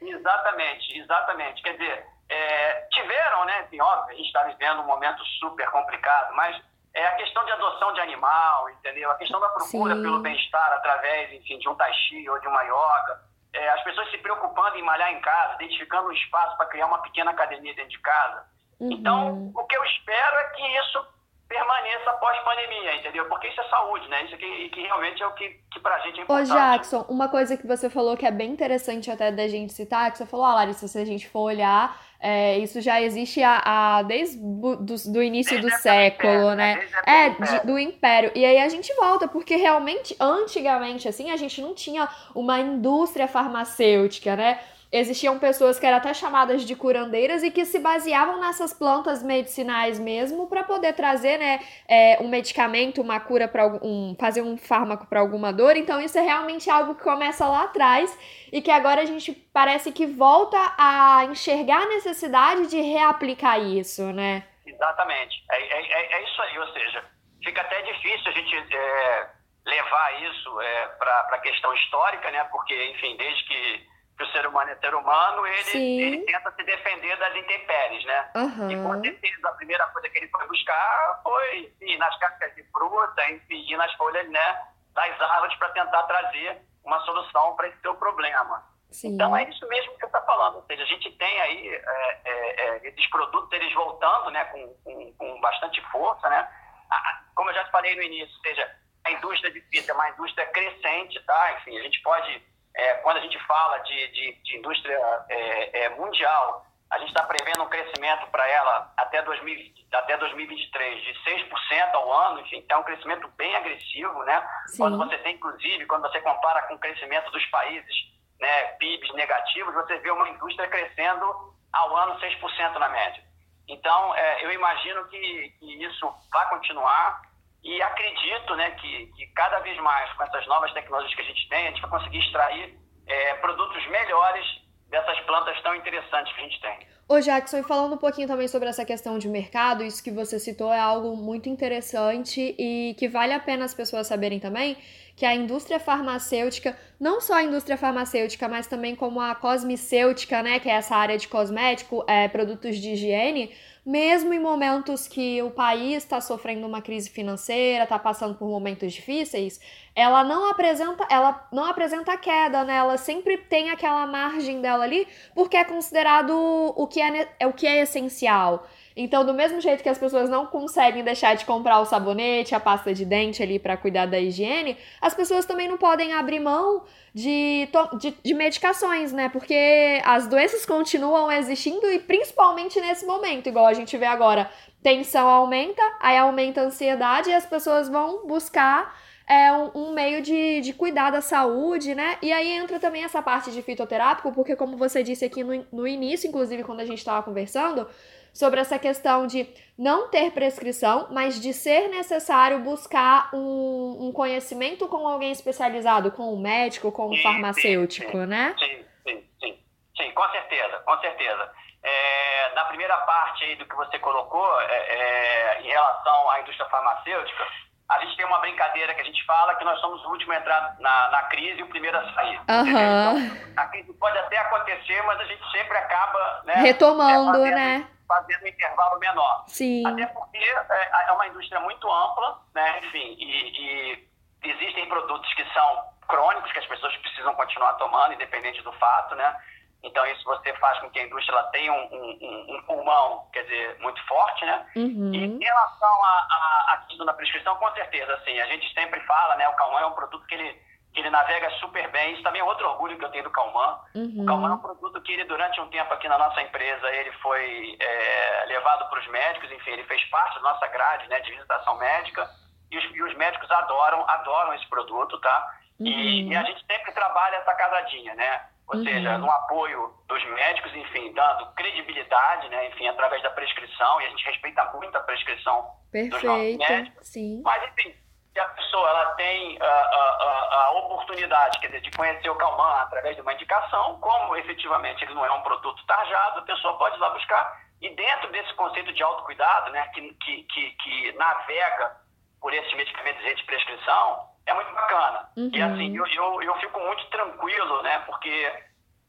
Exatamente, 0.00 0.96
exatamente. 0.96 1.60
Quer 1.62 1.72
dizer, 1.72 2.06
é, 2.28 2.86
tiveram, 2.92 3.44
né? 3.46 3.64
Assim, 3.66 3.80
óbvio, 3.80 4.14
a 4.14 4.16
gente 4.16 4.26
está 4.26 4.44
vivendo 4.44 4.80
um 4.80 4.86
momento 4.86 5.24
super 5.40 5.68
complicado, 5.70 6.34
mas 6.36 6.69
é 6.94 7.06
a 7.06 7.16
questão 7.16 7.44
de 7.44 7.52
adoção 7.52 7.92
de 7.92 8.00
animal, 8.00 8.68
entendeu? 8.70 9.10
A 9.10 9.16
questão 9.16 9.40
da 9.40 9.48
procura 9.48 9.94
Sim. 9.94 10.02
pelo 10.02 10.18
bem-estar 10.20 10.72
através, 10.72 11.32
enfim, 11.32 11.58
de 11.58 11.68
um 11.68 11.74
tai 11.74 11.92
chi 11.94 12.28
ou 12.28 12.38
de 12.40 12.48
uma 12.48 12.62
yoga. 12.62 13.20
É, 13.52 13.68
as 13.70 13.82
pessoas 13.82 14.10
se 14.10 14.18
preocupando 14.18 14.76
em 14.76 14.82
malhar 14.82 15.12
em 15.12 15.20
casa, 15.20 15.54
identificando 15.54 16.08
um 16.08 16.12
espaço 16.12 16.56
para 16.56 16.66
criar 16.66 16.86
uma 16.86 17.02
pequena 17.02 17.30
academia 17.30 17.74
dentro 17.74 17.90
de 17.90 17.98
casa. 17.98 18.44
Uhum. 18.78 18.92
Então, 18.92 19.52
o 19.54 19.64
que 19.66 19.76
eu 19.76 19.84
espero 19.84 20.36
é 20.36 20.44
que 20.50 20.66
isso 20.78 21.06
permaneça 21.50 22.12
pós-pandemia, 22.12 22.94
entendeu? 22.94 23.24
Porque 23.26 23.48
isso 23.48 23.60
é 23.60 23.64
saúde, 23.64 24.08
né? 24.08 24.22
Isso 24.24 24.36
que, 24.36 24.68
que 24.68 24.82
realmente 24.82 25.20
é 25.20 25.26
o 25.26 25.32
que, 25.32 25.48
que 25.72 25.80
pra 25.80 25.98
gente 25.98 26.18
é 26.18 26.20
Ô, 26.20 26.22
importante. 26.22 26.48
Jackson, 26.52 27.04
uma 27.08 27.28
coisa 27.28 27.56
que 27.56 27.66
você 27.66 27.90
falou 27.90 28.16
que 28.16 28.24
é 28.24 28.30
bem 28.30 28.52
interessante 28.52 29.10
até 29.10 29.32
da 29.32 29.48
gente 29.48 29.72
citar, 29.72 30.12
que 30.12 30.18
você 30.18 30.26
falou, 30.26 30.46
ah, 30.46 30.54
Larissa, 30.54 30.86
se 30.86 30.96
a 30.96 31.04
gente 31.04 31.28
for 31.28 31.40
olhar, 31.40 32.00
é, 32.20 32.56
isso 32.58 32.80
já 32.80 33.02
existe 33.02 33.42
a, 33.42 33.62
a 33.98 34.02
desde 34.04 34.38
do, 34.38 34.76
do 34.76 35.22
início 35.22 35.60
Desde 35.60 35.70
do 35.76 35.82
século, 35.82 36.52
Império, 36.52 36.54
né? 36.54 36.76
né? 36.76 37.02
É, 37.04 37.30
do 37.30 37.44
de- 37.44 37.66
do 37.66 37.78
Império. 37.80 38.30
E 38.36 38.44
aí 38.44 38.58
a 38.58 38.68
gente 38.68 38.94
volta, 38.94 39.26
porque 39.26 39.56
realmente, 39.56 40.14
antigamente, 40.20 41.08
assim, 41.08 41.32
a 41.32 41.36
gente 41.36 41.60
não 41.60 41.74
tinha 41.74 42.08
uma 42.32 42.60
indústria 42.60 43.26
farmacêutica, 43.26 44.36
né? 44.36 44.60
Existiam 44.92 45.38
pessoas 45.38 45.78
que 45.78 45.86
eram 45.86 45.98
até 45.98 46.12
chamadas 46.12 46.62
de 46.62 46.74
curandeiras 46.74 47.44
e 47.44 47.50
que 47.50 47.64
se 47.64 47.78
baseavam 47.78 48.40
nessas 48.40 48.72
plantas 48.72 49.22
medicinais 49.22 50.00
mesmo 50.00 50.48
para 50.48 50.64
poder 50.64 50.94
trazer, 50.94 51.38
né, 51.38 51.60
é, 51.88 52.18
um 52.20 52.28
medicamento, 52.28 53.00
uma 53.00 53.20
cura 53.20 53.46
para 53.46 53.66
um, 53.66 54.16
fazer 54.18 54.42
um 54.42 54.56
fármaco 54.56 55.06
para 55.06 55.20
alguma 55.20 55.52
dor. 55.52 55.76
Então 55.76 56.00
isso 56.00 56.18
é 56.18 56.22
realmente 56.22 56.68
algo 56.68 56.96
que 56.96 57.04
começa 57.04 57.46
lá 57.46 57.64
atrás 57.64 58.18
e 58.52 58.60
que 58.60 58.70
agora 58.70 59.00
a 59.02 59.04
gente 59.04 59.32
parece 59.32 59.92
que 59.92 60.06
volta 60.06 60.58
a 60.76 61.24
enxergar 61.30 61.82
a 61.82 61.86
necessidade 61.88 62.66
de 62.66 62.80
reaplicar 62.80 63.60
isso, 63.60 64.12
né? 64.12 64.42
Exatamente. 64.66 65.44
É, 65.50 65.56
é, 65.62 65.80
é- 65.82 66.12
é 66.20 66.24
isso 66.24 66.42
aí, 66.42 66.58
ou 66.58 66.66
seja, 66.72 67.04
fica 67.44 67.60
até 67.60 67.80
difícil 67.82 68.26
a 68.26 68.32
gente 68.32 68.56
é, 68.76 69.28
levar 69.66 70.22
isso 70.22 70.60
é, 70.60 70.86
para 70.98 71.28
a 71.32 71.38
questão 71.38 71.72
histórica, 71.74 72.30
né? 72.30 72.42
Porque, 72.50 72.74
enfim, 72.90 73.16
desde 73.16 73.44
que, 73.44 73.86
que 74.20 74.24
o 74.24 74.32
ser 74.32 74.46
humano 74.46 74.70
é 74.70 74.76
ser 74.76 74.94
humano, 74.94 75.46
ele, 75.46 76.02
ele 76.02 76.18
tenta 76.26 76.52
se 76.52 76.62
defender 76.62 77.16
das 77.16 77.34
intempéries, 77.34 78.04
né? 78.04 78.30
E 78.70 78.76
com 78.82 79.00
certeza 79.02 79.48
a 79.48 79.52
primeira 79.52 79.86
coisa 79.88 80.10
que 80.10 80.18
ele 80.18 80.28
foi 80.28 80.46
buscar 80.46 81.20
foi 81.22 81.72
enfim, 81.80 81.96
nas 81.96 82.14
cascas 82.18 82.54
de 82.54 82.62
fruta, 82.64 83.30
enfim, 83.30 83.64
e 83.66 83.76
nas 83.78 83.90
folhas 83.94 84.28
né, 84.28 84.62
das 84.92 85.18
árvores 85.22 85.56
para 85.56 85.70
tentar 85.70 86.02
trazer 86.02 86.60
uma 86.84 87.00
solução 87.00 87.56
para 87.56 87.68
esse 87.68 87.80
seu 87.80 87.94
problema. 87.94 88.62
Sim. 88.90 89.14
Então 89.14 89.34
é 89.34 89.44
isso 89.48 89.66
mesmo 89.68 89.92
que 89.94 90.00
você 90.00 90.06
está 90.06 90.20
falando, 90.22 90.56
ou 90.56 90.66
seja, 90.66 90.82
a 90.82 90.86
gente 90.86 91.10
tem 91.12 91.40
aí 91.40 91.68
é, 91.68 92.20
é, 92.24 92.60
é, 92.76 92.88
esses 92.88 93.06
produtos 93.08 93.50
eles 93.52 93.72
voltando, 93.72 94.30
né, 94.32 94.44
com, 94.46 94.74
com, 94.84 95.12
com 95.14 95.40
bastante 95.40 95.80
força, 95.90 96.28
né? 96.28 96.46
A- 96.90 97.20
como 97.34 97.48
eu 97.48 97.54
já 97.54 97.64
te 97.64 97.70
falei 97.70 97.96
no 97.96 98.02
início, 98.02 98.34
ou 98.36 98.42
seja, 98.42 98.70
a 99.04 99.12
indústria 99.12 99.50
de 99.50 99.60
fita 99.62 99.92
é 99.92 99.94
uma 99.94 100.10
indústria 100.10 100.44
crescente, 100.48 101.18
tá? 101.24 101.52
Enfim, 101.54 101.78
a 101.78 101.82
gente 101.82 102.02
pode, 102.02 102.42
é, 102.80 102.94
quando 102.94 103.18
a 103.18 103.20
gente 103.20 103.38
fala 103.46 103.78
de, 103.78 104.08
de, 104.08 104.32
de 104.42 104.56
indústria 104.56 104.98
é, 105.28 105.84
é, 105.84 105.88
mundial, 105.90 106.64
a 106.90 106.98
gente 106.98 107.08
está 107.08 107.22
prevendo 107.22 107.62
um 107.62 107.68
crescimento 107.68 108.26
para 108.28 108.48
ela 108.48 108.92
até, 108.96 109.22
2020, 109.22 109.86
até 109.92 110.16
2023 110.16 111.02
de 111.02 111.12
6% 111.24 111.94
ao 111.94 112.12
ano, 112.12 112.40
enfim, 112.40 112.64
é 112.68 112.76
um 112.76 112.82
crescimento 112.82 113.28
bem 113.36 113.54
agressivo, 113.54 114.24
né? 114.24 114.48
Sim. 114.66 114.78
Quando 114.78 114.96
você 114.96 115.18
tem, 115.18 115.36
inclusive, 115.36 115.86
quando 115.86 116.02
você 116.02 116.20
compara 116.20 116.62
com 116.62 116.74
o 116.74 116.78
crescimento 116.78 117.30
dos 117.30 117.44
países, 117.46 117.94
né, 118.40 118.64
PIBs 118.78 119.12
negativos, 119.14 119.74
você 119.74 119.98
vê 119.98 120.10
uma 120.10 120.28
indústria 120.30 120.68
crescendo 120.68 121.54
ao 121.72 121.96
ano 121.96 122.18
6% 122.18 122.72
na 122.78 122.88
média. 122.88 123.22
Então, 123.68 124.14
é, 124.16 124.44
eu 124.44 124.52
imagino 124.52 125.06
que, 125.08 125.54
que 125.60 125.84
isso 125.84 126.12
vai 126.32 126.48
continuar 126.48 127.22
e 127.62 127.82
acredito 127.82 128.54
né, 128.56 128.70
que, 128.72 129.06
que 129.16 129.26
cada 129.34 129.58
vez 129.60 129.78
mais, 129.78 130.12
com 130.14 130.22
essas 130.22 130.46
novas 130.46 130.72
tecnologias 130.72 131.14
que 131.14 131.22
a 131.22 131.24
gente 131.24 131.48
tem, 131.48 131.66
a 131.66 131.70
gente 131.70 131.82
vai 131.82 131.90
conseguir 131.90 132.18
extrair 132.18 132.78
é, 133.06 133.34
produtos 133.34 133.86
melhores 133.88 134.44
dessas 134.88 135.20
plantas 135.20 135.60
tão 135.62 135.74
interessantes 135.74 136.32
que 136.34 136.40
a 136.40 136.44
gente 136.44 136.60
tem. 136.60 136.90
Ô 137.08 137.20
Jackson, 137.20 137.58
e 137.58 137.62
falando 137.64 137.94
um 137.94 137.98
pouquinho 137.98 138.28
também 138.28 138.46
sobre 138.46 138.68
essa 138.68 138.84
questão 138.84 139.18
de 139.18 139.28
mercado, 139.28 139.82
isso 139.82 140.02
que 140.02 140.12
você 140.12 140.38
citou 140.38 140.72
é 140.72 140.78
algo 140.78 141.16
muito 141.16 141.48
interessante 141.48 142.54
e 142.56 142.94
que 142.96 143.08
vale 143.08 143.32
a 143.32 143.40
pena 143.40 143.64
as 143.64 143.74
pessoas 143.74 144.06
saberem 144.06 144.38
também, 144.38 144.76
que 145.16 145.26
a 145.26 145.34
indústria 145.34 145.80
farmacêutica, 145.80 146.76
não 147.00 147.20
só 147.20 147.34
a 147.34 147.42
indústria 147.42 147.76
farmacêutica, 147.76 148.48
mas 148.48 148.68
também 148.68 148.94
como 148.94 149.20
a 149.20 149.34
cosmicêutica, 149.34 150.40
né, 150.42 150.60
que 150.60 150.68
é 150.68 150.74
essa 150.74 150.94
área 150.94 151.18
de 151.18 151.26
cosmético, 151.26 152.04
é, 152.06 152.28
produtos 152.28 152.76
de 152.76 152.90
higiene, 152.92 153.52
mesmo 153.90 154.32
em 154.32 154.38
momentos 154.38 155.08
que 155.08 155.42
o 155.42 155.50
país 155.50 156.04
está 156.04 156.20
sofrendo 156.20 156.64
uma 156.64 156.80
crise 156.80 157.10
financeira, 157.10 157.82
está 157.82 157.98
passando 157.98 158.36
por 158.36 158.48
momentos 158.48 158.92
difíceis, 158.92 159.60
ela 159.96 160.22
não 160.22 160.48
apresenta, 160.48 161.04
ela 161.10 161.48
não 161.50 161.64
apresenta 161.64 162.16
queda, 162.16 162.62
né? 162.62 162.76
Ela 162.76 162.96
sempre 162.96 163.36
tem 163.36 163.70
aquela 163.70 164.06
margem 164.06 164.60
dela 164.60 164.84
ali, 164.84 165.08
porque 165.34 165.56
é 165.56 165.64
considerado 165.64 166.30
o 166.30 166.86
que 166.86 167.00
é, 167.00 167.28
é 167.40 167.46
o 167.48 167.52
que 167.52 167.66
é 167.66 167.80
essencial. 167.80 168.64
Então, 169.02 169.24
do 169.24 169.32
mesmo 169.32 169.62
jeito 169.62 169.82
que 169.82 169.88
as 169.88 169.96
pessoas 169.96 170.28
não 170.28 170.44
conseguem 170.44 171.02
deixar 171.02 171.34
de 171.34 171.46
comprar 171.46 171.80
o 171.80 171.86
sabonete, 171.86 172.54
a 172.54 172.60
pasta 172.60 172.92
de 172.92 173.06
dente 173.06 173.42
ali 173.42 173.58
para 173.58 173.74
cuidar 173.74 174.04
da 174.04 174.20
higiene, 174.20 174.76
as 175.00 175.14
pessoas 175.14 175.46
também 175.46 175.66
não 175.66 175.78
podem 175.78 176.12
abrir 176.12 176.38
mão 176.38 176.84
de, 177.14 177.66
de, 177.98 178.14
de 178.22 178.34
medicações, 178.34 179.10
né? 179.10 179.30
Porque 179.30 180.02
as 180.04 180.26
doenças 180.26 180.66
continuam 180.66 181.32
existindo 181.32 181.90
e 181.90 181.98
principalmente 181.98 182.78
nesse 182.78 183.06
momento, 183.06 183.48
igual 183.48 183.66
a 183.66 183.72
gente 183.72 183.96
vê 183.96 184.04
agora, 184.04 184.50
tensão 184.82 185.26
aumenta, 185.26 185.82
aí 185.98 186.18
aumenta 186.18 186.60
a 186.60 186.64
ansiedade 186.64 187.30
e 187.30 187.34
as 187.34 187.46
pessoas 187.46 187.88
vão 187.88 188.26
buscar 188.26 188.94
é 189.26 189.52
um, 189.52 189.70
um, 189.76 189.92
meio 189.92 190.20
de, 190.20 190.60
de 190.60 190.72
cuidar 190.72 191.10
da 191.10 191.20
saúde, 191.20 191.94
né? 191.94 192.18
E 192.20 192.32
aí 192.32 192.50
entra 192.50 192.80
também 192.80 193.04
essa 193.04 193.22
parte 193.22 193.52
de 193.52 193.62
fitoterápico, 193.62 194.32
porque 194.32 194.56
como 194.56 194.76
você 194.76 195.04
disse 195.04 195.24
aqui 195.24 195.44
no, 195.44 195.64
no 195.72 195.86
início, 195.86 196.26
inclusive 196.26 196.64
quando 196.64 196.80
a 196.80 196.84
gente 196.84 196.98
estava 196.98 197.22
conversando, 197.22 197.86
sobre 198.32 198.60
essa 198.60 198.78
questão 198.78 199.26
de 199.26 199.48
não 199.78 200.08
ter 200.08 200.30
prescrição, 200.32 201.08
mas 201.10 201.40
de 201.40 201.52
ser 201.52 201.88
necessário 201.88 202.60
buscar 202.60 203.30
um, 203.34 204.08
um 204.08 204.12
conhecimento 204.12 204.86
com 204.88 205.08
alguém 205.08 205.32
especializado, 205.32 206.12
com 206.12 206.34
um 206.34 206.40
médico, 206.40 206.92
com 206.92 207.08
um 207.08 207.14
sim, 207.14 207.22
farmacêutico, 207.22 208.12
sim, 208.12 208.26
né? 208.26 208.54
Sim, 208.58 208.84
sim, 209.06 209.24
sim, 209.40 209.58
sim, 209.96 210.10
com 210.12 210.28
certeza, 210.30 210.78
com 210.78 210.98
certeza. 210.98 211.50
É, 211.82 212.54
na 212.54 212.64
primeira 212.66 212.96
parte 212.98 213.42
aí 213.44 213.56
do 213.56 213.64
que 213.64 213.74
você 213.74 213.98
colocou, 213.98 214.60
é, 214.60 214.66
é, 214.66 215.62
em 215.62 215.68
relação 215.68 216.30
à 216.30 216.40
indústria 216.40 216.68
farmacêutica, 216.68 217.46
a 217.88 217.98
gente 218.04 218.16
tem 218.16 218.26
uma 218.26 218.38
brincadeira 218.38 218.94
que 218.94 219.00
a 219.00 219.04
gente 219.04 219.24
fala 219.24 219.56
que 219.56 219.64
nós 219.64 219.80
somos 219.80 220.04
o 220.04 220.10
último 220.10 220.32
a 220.32 220.36
entrar 220.36 220.76
na, 220.78 221.10
na 221.10 221.22
crise 221.24 221.58
e 221.58 221.62
o 221.62 221.68
primeiro 221.68 221.98
a 221.98 222.14
sair. 222.14 222.38
Uhum. 222.48 222.68
Então, 222.68 223.54
a 223.56 223.66
crise 223.66 223.92
pode 223.94 224.16
até 224.18 224.38
acontecer, 224.38 225.02
mas 225.02 225.18
a 225.20 225.24
gente 225.24 225.42
sempre 225.50 225.76
acaba 225.76 226.42
né, 226.44 226.54
retomando, 226.56 227.32
fazendo, 227.32 227.54
né? 227.56 227.88
Fazendo 228.10 228.42
um 228.42 228.48
intervalo 228.48 228.98
menor. 228.98 229.44
Sim. 229.46 229.86
Até 229.86 230.04
porque 230.06 230.38
é, 230.38 231.08
é 231.08 231.12
uma 231.12 231.28
indústria 231.28 231.60
muito 231.60 231.88
ampla, 231.88 232.40
né? 232.52 232.80
Enfim, 232.80 233.16
e, 233.16 233.92
e 233.92 234.08
existem 234.42 234.88
produtos 234.88 235.32
que 235.34 235.44
são 235.54 235.84
crônicos 236.08 236.50
que 236.50 236.58
as 236.58 236.66
pessoas 236.66 236.96
precisam 236.96 237.32
continuar 237.36 237.74
tomando, 237.74 238.14
independente 238.14 238.60
do 238.62 238.72
fato, 238.72 239.14
né? 239.14 239.36
Então, 239.82 240.04
isso 240.06 240.24
você 240.24 240.52
faz 240.54 240.78
com 240.80 240.90
que 240.90 240.98
a 240.98 241.04
indústria 241.04 241.32
ela 241.38 241.48
tenha 241.50 241.72
um, 241.72 241.86
um, 241.92 242.56
um 242.56 242.62
pulmão, 242.64 243.28
quer 243.32 243.44
dizer, 243.44 243.78
muito 243.78 244.04
forte, 244.06 244.44
né? 244.44 244.66
Uhum. 244.74 245.14
E 245.14 245.24
em 245.24 245.38
relação 245.38 246.04
à 246.04 246.84
questão 246.88 247.06
da 247.06 247.14
prescrição, 247.14 247.56
com 247.56 247.72
certeza, 247.74 248.12
assim, 248.14 248.40
a 248.40 248.46
gente 248.46 248.74
sempre 248.74 249.00
fala, 249.06 249.36
né? 249.36 249.48
O 249.48 249.54
Calman 249.54 249.80
é 249.80 249.86
um 249.86 249.92
produto 249.92 250.26
que 250.26 250.34
ele, 250.34 250.60
que 250.92 251.00
ele 251.00 251.10
navega 251.10 251.50
super 251.58 251.88
bem. 251.90 252.14
Isso 252.14 252.22
também 252.22 252.40
é 252.40 252.44
outro 252.44 252.68
orgulho 252.68 252.98
que 252.98 253.04
eu 253.04 253.10
tenho 253.10 253.24
do 253.24 253.30
Calman. 253.30 253.78
Uhum. 253.94 254.22
O 254.22 254.26
Calman 254.26 254.50
é 254.50 254.54
um 254.54 254.58
produto 254.58 255.00
que 255.02 255.12
ele, 255.12 255.24
durante 255.24 255.60
um 255.60 255.68
tempo 255.68 255.92
aqui 255.92 256.08
na 256.08 256.18
nossa 256.18 256.40
empresa, 256.42 256.88
ele 256.90 257.12
foi 257.22 257.76
é, 257.78 258.44
levado 258.46 258.88
para 258.88 259.00
os 259.00 259.06
médicos, 259.08 259.50
enfim, 259.52 259.70
ele 259.70 259.84
fez 259.84 260.02
parte 260.06 260.34
da 260.36 260.52
nossa 260.52 260.66
grade, 260.68 261.08
né? 261.08 261.20
De 261.20 261.30
visitação 261.30 261.76
médica. 261.78 262.28
E 262.70 262.78
os, 262.78 262.84
e 262.94 263.02
os 263.02 263.16
médicos 263.16 263.50
adoram, 263.50 264.08
adoram 264.08 264.54
esse 264.54 264.66
produto, 264.68 265.18
tá? 265.20 265.54
Uhum. 265.78 265.86
E, 265.86 266.28
e 266.28 266.36
a 266.36 266.42
gente 266.42 266.64
sempre 266.66 266.92
trabalha 266.92 267.36
essa 267.36 267.54
casadinha, 267.54 268.14
né? 268.14 268.46
ou 268.70 268.78
uhum. 268.78 268.84
seja, 268.84 269.18
no 269.18 269.28
apoio 269.28 269.92
dos 270.06 270.24
médicos, 270.30 270.72
enfim, 270.76 271.12
dando 271.12 271.52
credibilidade, 271.54 272.48
né, 272.48 272.68
enfim, 272.68 272.86
através 272.86 273.20
da 273.20 273.30
prescrição, 273.30 274.00
e 274.00 274.06
a 274.06 274.10
gente 274.10 274.24
respeita 274.24 274.64
muito 274.72 274.96
a 274.96 275.00
prescrição 275.00 275.72
Perfeito, 275.90 276.14
dos 276.14 276.22
nossos 276.22 276.56
médicos. 276.56 277.06
Sim. 277.08 277.42
Mas, 277.44 277.64
enfim, 277.72 277.94
se 278.32 278.38
a 278.38 278.44
pessoa 278.44 278.88
ela 278.88 279.06
tem 279.16 279.58
a, 279.60 279.66
a, 279.66 280.64
a, 280.66 280.70
oportunidade, 280.72 281.58
quer 281.60 281.66
dizer, 281.68 281.80
de 281.80 281.90
conhecer 281.90 282.30
o 282.30 282.36
Calman 282.36 282.80
através 282.82 283.16
de 283.16 283.22
uma 283.22 283.32
indicação, 283.32 283.98
como 284.00 284.36
efetivamente 284.36 285.04
ele 285.04 285.14
não 285.14 285.26
é 285.26 285.32
um 285.32 285.42
produto 285.42 285.84
tarjado, 285.86 286.40
a 286.40 286.42
pessoa 286.42 286.78
pode 286.78 286.96
ir 286.96 287.00
lá 287.00 287.10
buscar. 287.10 287.60
E 287.80 287.88
dentro 287.94 288.30
desse 288.30 288.52
conceito 288.54 288.92
de 288.92 289.02
autocuidado, 289.02 289.72
né, 289.72 289.88
que, 289.88 290.14
que, 290.14 290.42
que, 290.44 290.70
que 290.70 291.12
navega 291.12 291.96
por 292.40 292.54
esses 292.54 292.72
medicamentos 292.74 293.22
de 293.36 293.44
prescrição, 293.44 294.28
é 294.46 294.54
muito 294.54 294.72
bacana. 294.72 295.28
Uhum. 295.36 295.50
E 295.52 295.62
assim, 295.62 295.96
eu, 295.96 296.06
eu, 296.06 296.42
eu 296.42 296.54
fico 296.56 296.80
muito 296.80 297.04
tranquilo, 297.06 297.82
né? 297.82 297.98
Porque 298.06 298.52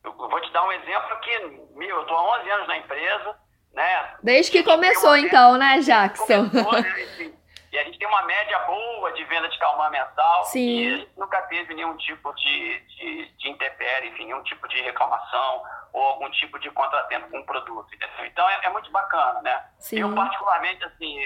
eu 0.04 0.14
vou 0.14 0.42
te 0.42 0.52
dar 0.52 0.64
um 0.64 0.72
exemplo 0.72 1.20
que, 1.20 1.40
meu, 1.76 1.98
eu 1.98 2.02
estou 2.02 2.18
há 2.18 2.40
11 2.40 2.50
anos 2.50 2.68
na 2.68 2.78
empresa, 2.78 3.36
né? 3.74 4.16
Desde 4.24 4.52
que 4.52 4.64
começou, 4.64 5.16
então, 5.16 5.58
né, 5.58 5.80
Jackson? 5.80 6.50
Começou, 6.50 6.82
né? 6.82 7.34
E 7.72 7.80
a 7.80 7.84
gente 7.86 7.98
tem 7.98 8.08
uma 8.08 8.22
média 8.24 8.60
boa 8.60 9.12
de 9.14 9.24
venda 9.26 9.48
de 9.48 9.58
calma 9.58 9.90
mensal. 9.90 10.44
Sim. 10.46 10.60
E 10.60 10.94
a 10.94 10.98
gente 10.98 11.12
nunca 11.18 11.42
teve 11.44 11.74
nenhum 11.74 11.96
tipo 11.98 12.34
de, 12.34 12.80
de, 12.82 13.32
de 13.38 13.50
intempérie, 13.50 14.10
enfim, 14.10 14.26
nenhum 14.26 14.44
tipo 14.44 14.68
de 14.68 14.82
reclamação 14.82 15.64
ou 15.94 16.02
algum 16.04 16.30
tipo 16.32 16.60
de 16.60 16.70
contratempo 16.72 17.30
com 17.30 17.40
o 17.40 17.46
produto. 17.46 17.88
Entendeu? 17.96 18.26
Então 18.26 18.50
é, 18.50 18.60
é, 18.64 18.70
muito 18.70 18.92
bacana, 18.92 19.42
né? 19.42 19.64
Sim. 19.80 20.00
Eu, 20.00 20.14
particularmente, 20.14 20.84
assim, 20.84 21.18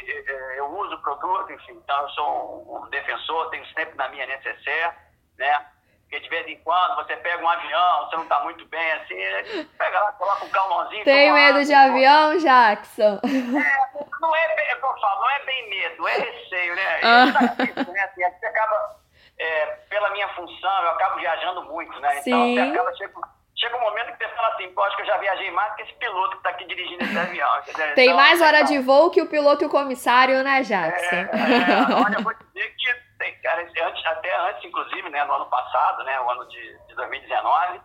eu 0.55 0.67
uso 0.67 0.95
o 0.95 1.01
produto, 1.01 1.51
enfim, 1.51 1.73
então 1.73 2.01
eu 2.01 2.09
sou 2.09 2.83
um 2.83 2.89
defensor, 2.89 3.49
tenho 3.49 3.65
sempre 3.67 3.95
na 3.95 4.07
minha 4.09 4.27
necessaire, 4.27 4.93
né? 5.37 5.65
Porque 6.01 6.19
de 6.19 6.29
vez 6.29 6.47
em 6.47 6.57
quando 6.57 6.95
você 6.95 7.17
pega 7.17 7.43
um 7.43 7.49
avião, 7.49 8.05
você 8.05 8.15
não 8.15 8.23
está 8.23 8.39
muito 8.41 8.63
bem 8.67 8.91
assim, 8.91 9.65
pega 9.77 9.99
lá, 9.99 10.11
coloca 10.13 10.45
um 10.45 10.49
calmãozinho. 10.49 11.03
Tem 11.03 11.33
medo 11.33 11.65
de 11.65 11.73
avião, 11.73 12.37
Jackson? 12.37 13.19
É, 13.23 13.94
não 14.27 14.35
é 14.35 14.55
bem, 14.55 14.71
eu 14.71 14.79
falo, 14.79 15.21
não 15.21 15.29
é 15.29 15.45
bem 15.45 15.69
medo, 15.69 16.07
é 16.07 16.17
receio, 16.17 16.75
né? 16.75 16.99
Ah. 17.03 17.25
Isso, 17.63 17.91
né? 17.91 17.99
Assim, 18.01 18.39
você 18.39 18.45
acaba, 18.45 18.95
é, 19.39 19.65
pela 19.89 20.09
minha 20.11 20.27
função, 20.29 20.83
eu 20.83 20.89
acabo 20.89 21.19
viajando 21.19 21.63
muito, 21.63 21.99
né? 21.99 22.19
Então 22.19 22.23
Sim. 22.23 22.55
você 22.55 22.61
acaba, 22.61 22.95
chega, 22.95 23.13
chega 23.57 23.77
um 23.77 23.81
momento 23.81 24.11
que 24.11 24.23
você 24.23 24.35
fala 24.35 24.47
assim, 24.53 24.73
pô, 24.73 24.83
acho 24.83 24.95
que 24.95 25.01
eu 25.03 25.07
já 25.07 25.17
viajei 25.17 25.51
mais 25.51 25.73
que 25.75 25.83
esse 25.83 25.93
piloto 25.93 26.31
que 26.31 26.37
está 26.37 26.49
aqui 26.49 26.65
dirigindo 26.65 27.03
esse 27.03 27.17
avião. 27.17 27.59
Entendeu? 27.59 27.95
Tem 27.95 28.05
então, 28.05 28.17
mais 28.17 28.41
hora 28.41 28.61
então, 28.61 28.71
de 28.71 28.79
voo 28.79 29.11
que 29.11 29.21
o 29.21 29.29
piloto 29.29 29.63
e 29.63 29.67
o 29.67 29.69
comissário, 29.69 30.43
né, 30.43 30.61
Jackson? 30.63 31.15
É, 31.15 31.19
é, 31.21 31.95
olha, 32.03 32.15
eu 32.17 32.23
vou 32.23 32.33
dizer 32.33 32.75
que 32.77 33.05
cara, 33.45 33.61
antes, 33.61 34.05
até 34.05 34.35
antes, 34.49 34.65
inclusive, 34.65 35.09
né, 35.09 35.23
no 35.23 35.33
ano 35.33 35.45
passado, 35.45 36.03
né, 36.03 36.19
o 36.19 36.29
ano 36.29 36.47
de, 36.47 36.77
de 36.87 36.95
2019, 36.95 37.79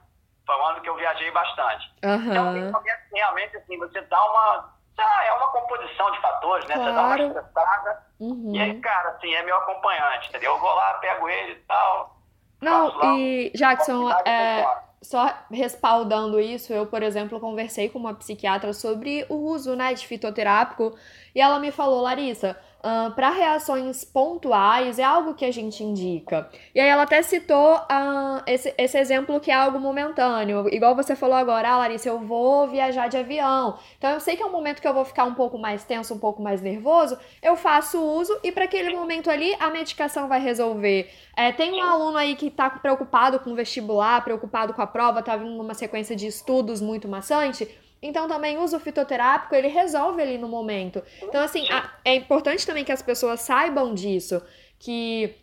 foi 0.47 0.57
um 0.57 0.67
ano 0.67 0.81
que 0.81 0.89
eu 0.89 0.97
viajei 0.97 1.31
bastante. 1.31 1.93
Uhum. 2.03 2.65
Então, 2.67 2.83
realmente, 3.13 3.57
assim, 3.59 3.79
você 3.79 4.01
dá 4.03 4.25
uma... 4.25 4.80
Ah, 5.01 5.25
é 5.25 5.33
uma 5.33 5.49
composição 5.49 6.11
de 6.11 6.21
fatores, 6.21 6.67
né? 6.67 6.75
Claro. 6.75 6.91
Você 6.91 6.97
dá 6.97 7.03
uma 7.03 7.19
estressada. 7.19 8.07
Uhum. 8.21 8.53
E 8.55 8.61
aí, 8.61 8.81
cara, 8.81 9.11
assim, 9.11 9.35
é 9.35 9.43
meu 9.43 9.57
acompanhante, 9.57 10.29
entendeu? 10.29 10.53
Eu 10.53 10.59
vou 10.61 10.75
lá, 10.75 10.95
pego 10.95 11.29
ele 11.29 11.53
e 11.53 11.63
tal. 11.67 12.17
Não, 12.61 12.95
lá 12.97 13.17
e 13.17 13.51
Jackson, 13.55 14.11
é, 14.27 14.67
só 15.03 15.33
respaldando 15.51 16.39
isso, 16.39 16.73
eu, 16.73 16.87
por 16.87 17.03
exemplo, 17.03 17.41
conversei 17.41 17.89
com 17.89 17.99
uma 17.99 18.15
psiquiatra 18.15 18.73
sobre 18.73 19.25
o 19.31 19.35
uso 19.35 19.75
né, 19.75 19.95
de 19.95 20.07
fitoterápico 20.07 20.95
e 21.35 21.41
ela 21.41 21.59
me 21.59 21.71
falou, 21.71 22.03
Larissa, 22.03 22.59
uh, 22.81 23.13
para 23.15 23.31
reações 23.31 24.05
pontuais 24.05 24.99
é 24.99 25.05
algo 25.05 25.35
que 25.35 25.45
a 25.45 25.53
gente 25.53 25.83
indica. 25.83 26.49
E 26.75 26.81
aí 26.81 26.89
ela 26.89 27.03
até 27.03 27.23
citou 27.23 27.77
uh, 27.77 28.43
esse, 28.47 28.75
esse 28.77 28.99
exemplo 28.99 29.41
que 29.41 29.51
é 29.51 29.55
algo 29.55 29.79
momentâneo. 29.79 30.69
Igual 30.73 30.95
você 30.95 31.15
falou 31.15 31.37
agora, 31.37 31.69
ah, 31.69 31.79
Larissa, 31.79 32.09
eu 32.09 32.19
vou 32.19 32.67
viajar 32.69 33.09
de 33.09 33.17
avião. 33.17 33.79
Então 33.99 34.11
eu 34.11 34.21
sei 34.21 34.37
que 34.37 34.43
é 34.43 34.47
um 34.47 34.53
momento 34.53 34.81
que 34.81 34.89
eu 34.89 34.95
vou 34.95 35.05
ficar 35.05 35.25
um 35.25 35.35
pouco 35.35 35.59
mais 35.59 35.85
tenso, 35.85 36.15
um 36.15 36.19
pouco 36.19 36.43
mais 36.43 36.61
nervoso. 36.61 37.19
Eu 37.43 37.57
faço 37.57 38.01
uso 38.01 38.39
e 38.43 38.51
para 38.51 38.65
aquele 38.65 38.95
momento 38.95 39.31
ali 39.31 39.55
a 39.61 39.71
medicação 39.71 40.29
vai 40.29 40.41
resolver. 40.41 41.11
É, 41.37 41.53
tem 41.53 41.75
um 41.75 41.83
aluno 41.83 42.17
aí 42.17 42.35
que 42.35 42.51
tá 42.51 42.69
preocupado 42.69 43.39
com 43.41 43.53
o 43.53 43.55
vestibular, 43.55 44.23
preocupado 44.25 44.75
com 44.75 44.83
a 44.83 44.87
prova, 44.87 45.23
tá 45.23 45.37
vindo 45.37 45.57
numa 45.57 45.75
sequência 45.75 46.17
de 46.17 46.27
estudos 46.27 46.81
muito 46.81 47.09
maçante. 47.09 47.69
Então 48.03 48.27
também 48.27 48.59
uso 48.59 48.79
fitoterápico, 48.81 49.55
ele 49.55 49.69
resolve 49.69 50.23
ali 50.23 50.39
no 50.39 50.49
momento. 50.49 51.03
Então, 51.23 51.43
assim, 51.43 51.71
a- 51.71 51.91
é 52.05 52.15
importante 52.15 52.67
também 52.67 52.85
que 52.85 52.93
as 52.93 53.03
pessoas 53.03 53.41
saibam 53.41 53.93
disso, 53.95 54.43
que 54.79 55.35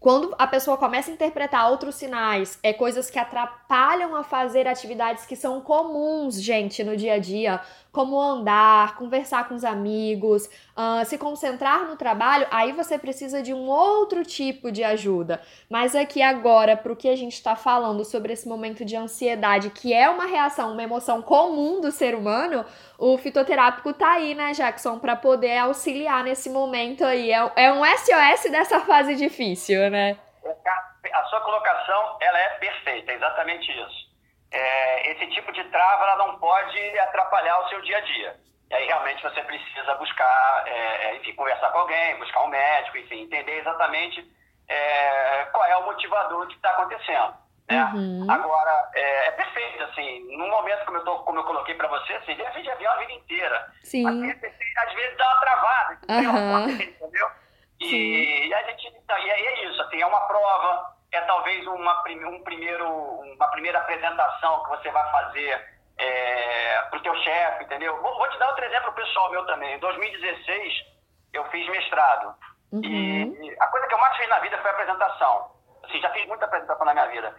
quando 0.00 0.34
a 0.36 0.46
pessoa 0.48 0.76
começa 0.76 1.10
a 1.10 1.14
interpretar 1.14 1.70
outros 1.70 1.94
sinais, 1.94 2.58
é 2.62 2.72
coisas 2.72 3.08
que 3.08 3.18
atrapalham 3.18 4.16
a 4.16 4.24
fazer 4.24 4.66
atividades 4.66 5.24
que 5.26 5.36
são 5.36 5.60
comuns, 5.60 6.42
gente, 6.42 6.82
no 6.82 6.96
dia 6.96 7.14
a 7.14 7.18
dia, 7.18 7.60
como 7.92 8.18
andar, 8.18 8.96
conversar 8.96 9.46
com 9.46 9.54
os 9.54 9.64
amigos, 9.64 10.48
ah, 10.74 11.04
se 11.04 11.18
concentrar 11.18 11.86
no 11.86 11.94
trabalho, 11.94 12.46
aí 12.50 12.72
você 12.72 12.98
precisa 12.98 13.42
de 13.42 13.52
um 13.52 13.68
outro 13.68 14.24
tipo 14.24 14.72
de 14.72 14.82
ajuda. 14.82 15.42
Mas 15.68 15.94
aqui 15.94 16.22
agora, 16.22 16.74
para 16.74 16.90
o 16.90 16.96
que 16.96 17.08
a 17.08 17.16
gente 17.16 17.34
está 17.34 17.54
falando 17.54 18.02
sobre 18.02 18.32
esse 18.32 18.48
momento 18.48 18.82
de 18.82 18.96
ansiedade, 18.96 19.68
que 19.68 19.92
é 19.92 20.08
uma 20.08 20.24
reação, 20.24 20.72
uma 20.72 20.82
emoção 20.82 21.20
comum 21.20 21.82
do 21.82 21.92
ser 21.92 22.14
humano, 22.14 22.64
o 22.98 23.18
fitoterápico 23.18 23.92
tá 23.92 24.12
aí, 24.12 24.34
né, 24.34 24.52
Jackson, 24.52 24.98
para 24.98 25.14
poder 25.14 25.58
auxiliar 25.58 26.24
nesse 26.24 26.48
momento 26.48 27.04
aí. 27.04 27.30
É, 27.30 27.52
é 27.56 27.72
um 27.72 27.84
SOS 27.84 28.50
dessa 28.50 28.80
fase 28.80 29.14
difícil, 29.16 29.90
né? 29.90 30.16
A 31.12 31.24
sua 31.24 31.40
colocação, 31.42 32.16
ela 32.22 32.38
é 32.38 32.48
perfeita, 32.58 33.12
é 33.12 33.16
exatamente 33.16 33.70
isso. 33.70 34.11
É, 34.52 35.12
esse 35.12 35.26
tipo 35.28 35.50
de 35.52 35.64
trava, 35.64 36.04
ela 36.04 36.16
não 36.26 36.38
pode 36.38 36.98
atrapalhar 36.98 37.58
o 37.60 37.68
seu 37.68 37.80
dia 37.82 37.96
a 37.96 38.00
dia. 38.00 38.36
E 38.70 38.74
aí, 38.74 38.86
realmente, 38.86 39.22
você 39.22 39.42
precisa 39.42 39.94
buscar, 39.94 40.64
é, 40.66 41.16
enfim, 41.16 41.34
conversar 41.34 41.70
com 41.70 41.78
alguém, 41.78 42.18
buscar 42.18 42.42
um 42.42 42.48
médico, 42.48 42.98
enfim, 42.98 43.22
entender 43.22 43.58
exatamente 43.58 44.30
é, 44.68 45.44
qual 45.52 45.64
é 45.64 45.76
o 45.76 45.84
motivador 45.84 46.46
que 46.46 46.54
está 46.54 46.70
acontecendo. 46.70 47.34
Né? 47.70 47.84
Uhum. 47.94 48.30
Agora, 48.30 48.90
é, 48.94 49.28
é 49.28 49.30
perfeito, 49.32 49.84
assim, 49.84 50.36
num 50.36 50.48
momento 50.48 50.84
como 50.84 50.98
eu, 50.98 51.04
tô, 51.04 51.18
como 51.20 51.38
eu 51.38 51.44
coloquei 51.44 51.74
para 51.74 51.88
você, 51.88 52.14
assim, 52.14 52.34
viajei 52.34 52.62
de 52.62 52.70
avião 52.70 52.92
a 52.92 52.96
vida 52.96 53.12
inteira. 53.12 53.72
Sim. 53.82 54.06
Às, 54.06 54.94
vezes 54.94 55.16
dá 55.16 55.26
uma 55.26 55.40
travada, 55.40 55.98
Aham. 56.08 56.70
entendeu? 56.70 57.30
E, 57.80 58.48
e 58.48 58.54
a 58.54 58.62
gente, 58.62 58.88
e 58.88 59.30
aí 59.30 59.46
é 59.46 59.66
isso, 59.66 59.82
assim, 59.82 60.00
é 60.00 60.06
uma 60.06 60.20
prova, 60.26 60.96
é 61.12 61.20
talvez 61.22 61.66
uma, 61.66 62.02
um 62.28 62.42
primeiro, 62.42 62.88
uma 62.88 63.48
primeira 63.48 63.78
apresentação 63.78 64.62
que 64.64 64.70
você 64.70 64.90
vai 64.90 65.10
fazer 65.10 65.72
para 66.90 66.98
o 66.98 67.02
teu 67.02 67.14
chefe, 67.22 67.64
entendeu? 67.64 68.00
Vou, 68.02 68.16
vou 68.16 68.28
te 68.28 68.38
dar 68.38 68.48
outro 68.48 68.64
exemplo 68.64 68.92
pessoal 68.92 69.30
meu 69.30 69.46
também. 69.46 69.74
Em 69.74 69.78
2016, 69.78 70.72
eu 71.32 71.44
fiz 71.50 71.68
mestrado. 71.68 72.34
Uhum. 72.72 72.82
E 72.82 73.56
a 73.60 73.66
coisa 73.68 73.86
que 73.86 73.94
eu 73.94 73.98
mais 73.98 74.16
fiz 74.16 74.28
na 74.28 74.38
vida 74.40 74.58
foi 74.58 74.70
a 74.70 74.72
apresentação. 74.72 75.50
Assim, 75.84 76.00
já 76.00 76.10
fiz 76.10 76.26
muita 76.26 76.46
apresentação 76.46 76.86
na 76.86 76.94
minha 76.94 77.06
vida. 77.06 77.34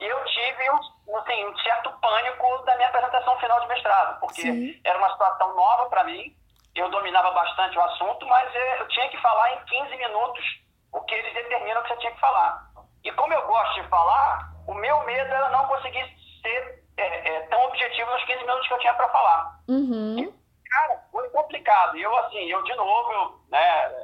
E 0.00 0.04
eu 0.04 0.24
tive 0.24 0.70
um, 0.70 1.16
assim, 1.18 1.46
um 1.46 1.56
certo 1.58 1.90
pânico 2.00 2.64
da 2.64 2.76
minha 2.76 2.88
apresentação 2.88 3.38
final 3.38 3.60
de 3.60 3.68
mestrado, 3.68 4.20
porque 4.20 4.42
Sim. 4.42 4.80
era 4.84 4.98
uma 4.98 5.10
situação 5.10 5.54
nova 5.54 5.88
para 5.88 6.04
mim, 6.04 6.36
eu 6.74 6.90
dominava 6.90 7.30
bastante 7.30 7.78
o 7.78 7.82
assunto, 7.82 8.26
mas 8.26 8.54
eu 8.78 8.88
tinha 8.88 9.08
que 9.08 9.16
falar 9.22 9.54
em 9.54 9.64
15 9.64 9.96
minutos 9.96 10.44
o 10.92 11.00
que 11.02 11.14
eles 11.14 11.32
determinam 11.32 11.82
que 11.82 11.88
você 11.88 11.96
tinha 11.96 12.12
que 12.12 12.20
falar. 12.20 12.65
E 13.06 13.12
como 13.12 13.32
eu 13.32 13.46
gosto 13.46 13.80
de 13.80 13.88
falar, 13.88 14.52
o 14.66 14.74
meu 14.74 15.04
medo 15.04 15.32
era 15.32 15.48
não 15.50 15.64
conseguir 15.68 16.04
ser 16.42 16.82
é, 16.96 17.36
é, 17.36 17.40
tão 17.42 17.64
objetivo 17.66 18.10
nos 18.10 18.24
15 18.24 18.40
minutos 18.40 18.66
que 18.66 18.74
eu 18.74 18.78
tinha 18.80 18.94
para 18.94 19.08
falar. 19.10 19.60
Uhum. 19.68 20.18
E, 20.18 20.68
cara, 20.68 21.00
foi 21.12 21.28
complicado. 21.28 21.96
E 21.96 22.02
eu, 22.02 22.16
assim, 22.18 22.50
eu 22.50 22.60
de 22.64 22.74
novo, 22.74 23.12
eu, 23.12 23.40
né, 23.48 23.58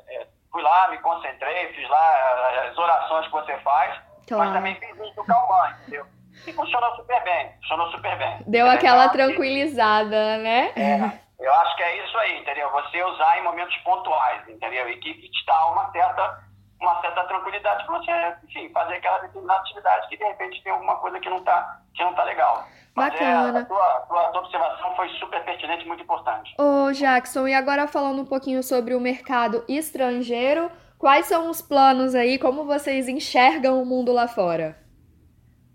é, 0.08 0.26
fui 0.52 0.62
lá, 0.62 0.88
me 0.88 0.98
concentrei, 0.98 1.72
fiz 1.74 1.88
lá 1.88 2.68
as 2.68 2.78
orações 2.78 3.26
que 3.26 3.32
você 3.32 3.58
faz, 3.58 4.00
claro. 4.28 4.44
mas 4.44 4.54
também 4.54 4.76
fiz 4.76 4.96
isso 4.96 5.16
do 5.16 5.24
calmante, 5.24 5.80
entendeu? 5.80 6.06
E 6.46 6.52
funcionou 6.52 6.94
super 6.94 7.24
bem, 7.24 7.52
funcionou 7.62 7.90
super 7.90 8.16
bem. 8.16 8.38
Deu 8.46 8.70
aquela 8.70 9.08
tranquilizada, 9.08 10.38
né? 10.38 10.72
É, 10.76 11.44
eu 11.44 11.52
acho 11.54 11.76
que 11.76 11.82
é 11.82 12.04
isso 12.04 12.16
aí, 12.18 12.38
entendeu? 12.38 12.70
Você 12.70 13.02
usar 13.02 13.38
em 13.38 13.42
momentos 13.42 13.76
pontuais, 13.78 14.48
entendeu? 14.48 14.88
E 14.88 14.96
que, 14.98 15.12
que 15.14 15.28
te 15.28 15.44
dá 15.44 15.66
uma 15.66 15.90
certa 15.90 16.51
uma 16.82 17.00
certa 17.00 17.24
tranquilidade 17.24 17.84
para 17.86 17.98
você, 17.98 18.36
enfim, 18.44 18.68
fazer 18.72 18.94
aquela 18.94 19.18
determinada 19.18 19.60
atividade 19.60 20.08
que 20.08 20.16
de 20.16 20.24
repente 20.24 20.62
tem 20.62 20.72
alguma 20.72 20.96
coisa 20.96 21.20
que 21.20 21.30
não 21.30 21.38
está 21.38 21.80
que 21.94 22.02
não 22.02 22.14
tá 22.14 22.24
legal. 22.24 22.66
Mas 22.94 23.12
Bacana. 23.12 23.58
É, 23.58 23.62
a, 23.62 23.64
tua, 23.64 23.96
a, 23.96 24.00
tua, 24.00 24.26
a 24.26 24.30
tua 24.30 24.40
observação 24.40 24.96
foi 24.96 25.08
super 25.18 25.42
pertinente 25.44 25.84
e 25.84 25.88
muito 25.88 26.02
importante. 26.02 26.54
Ô, 26.58 26.92
Jackson, 26.92 27.46
e 27.48 27.54
agora 27.54 27.86
falando 27.86 28.22
um 28.22 28.26
pouquinho 28.26 28.62
sobre 28.62 28.94
o 28.94 29.00
mercado 29.00 29.64
estrangeiro, 29.68 30.70
quais 30.98 31.26
são 31.26 31.48
os 31.48 31.62
planos 31.62 32.14
aí? 32.14 32.38
Como 32.38 32.64
vocês 32.64 33.08
enxergam 33.08 33.80
o 33.80 33.86
mundo 33.86 34.12
lá 34.12 34.28
fora? 34.28 34.76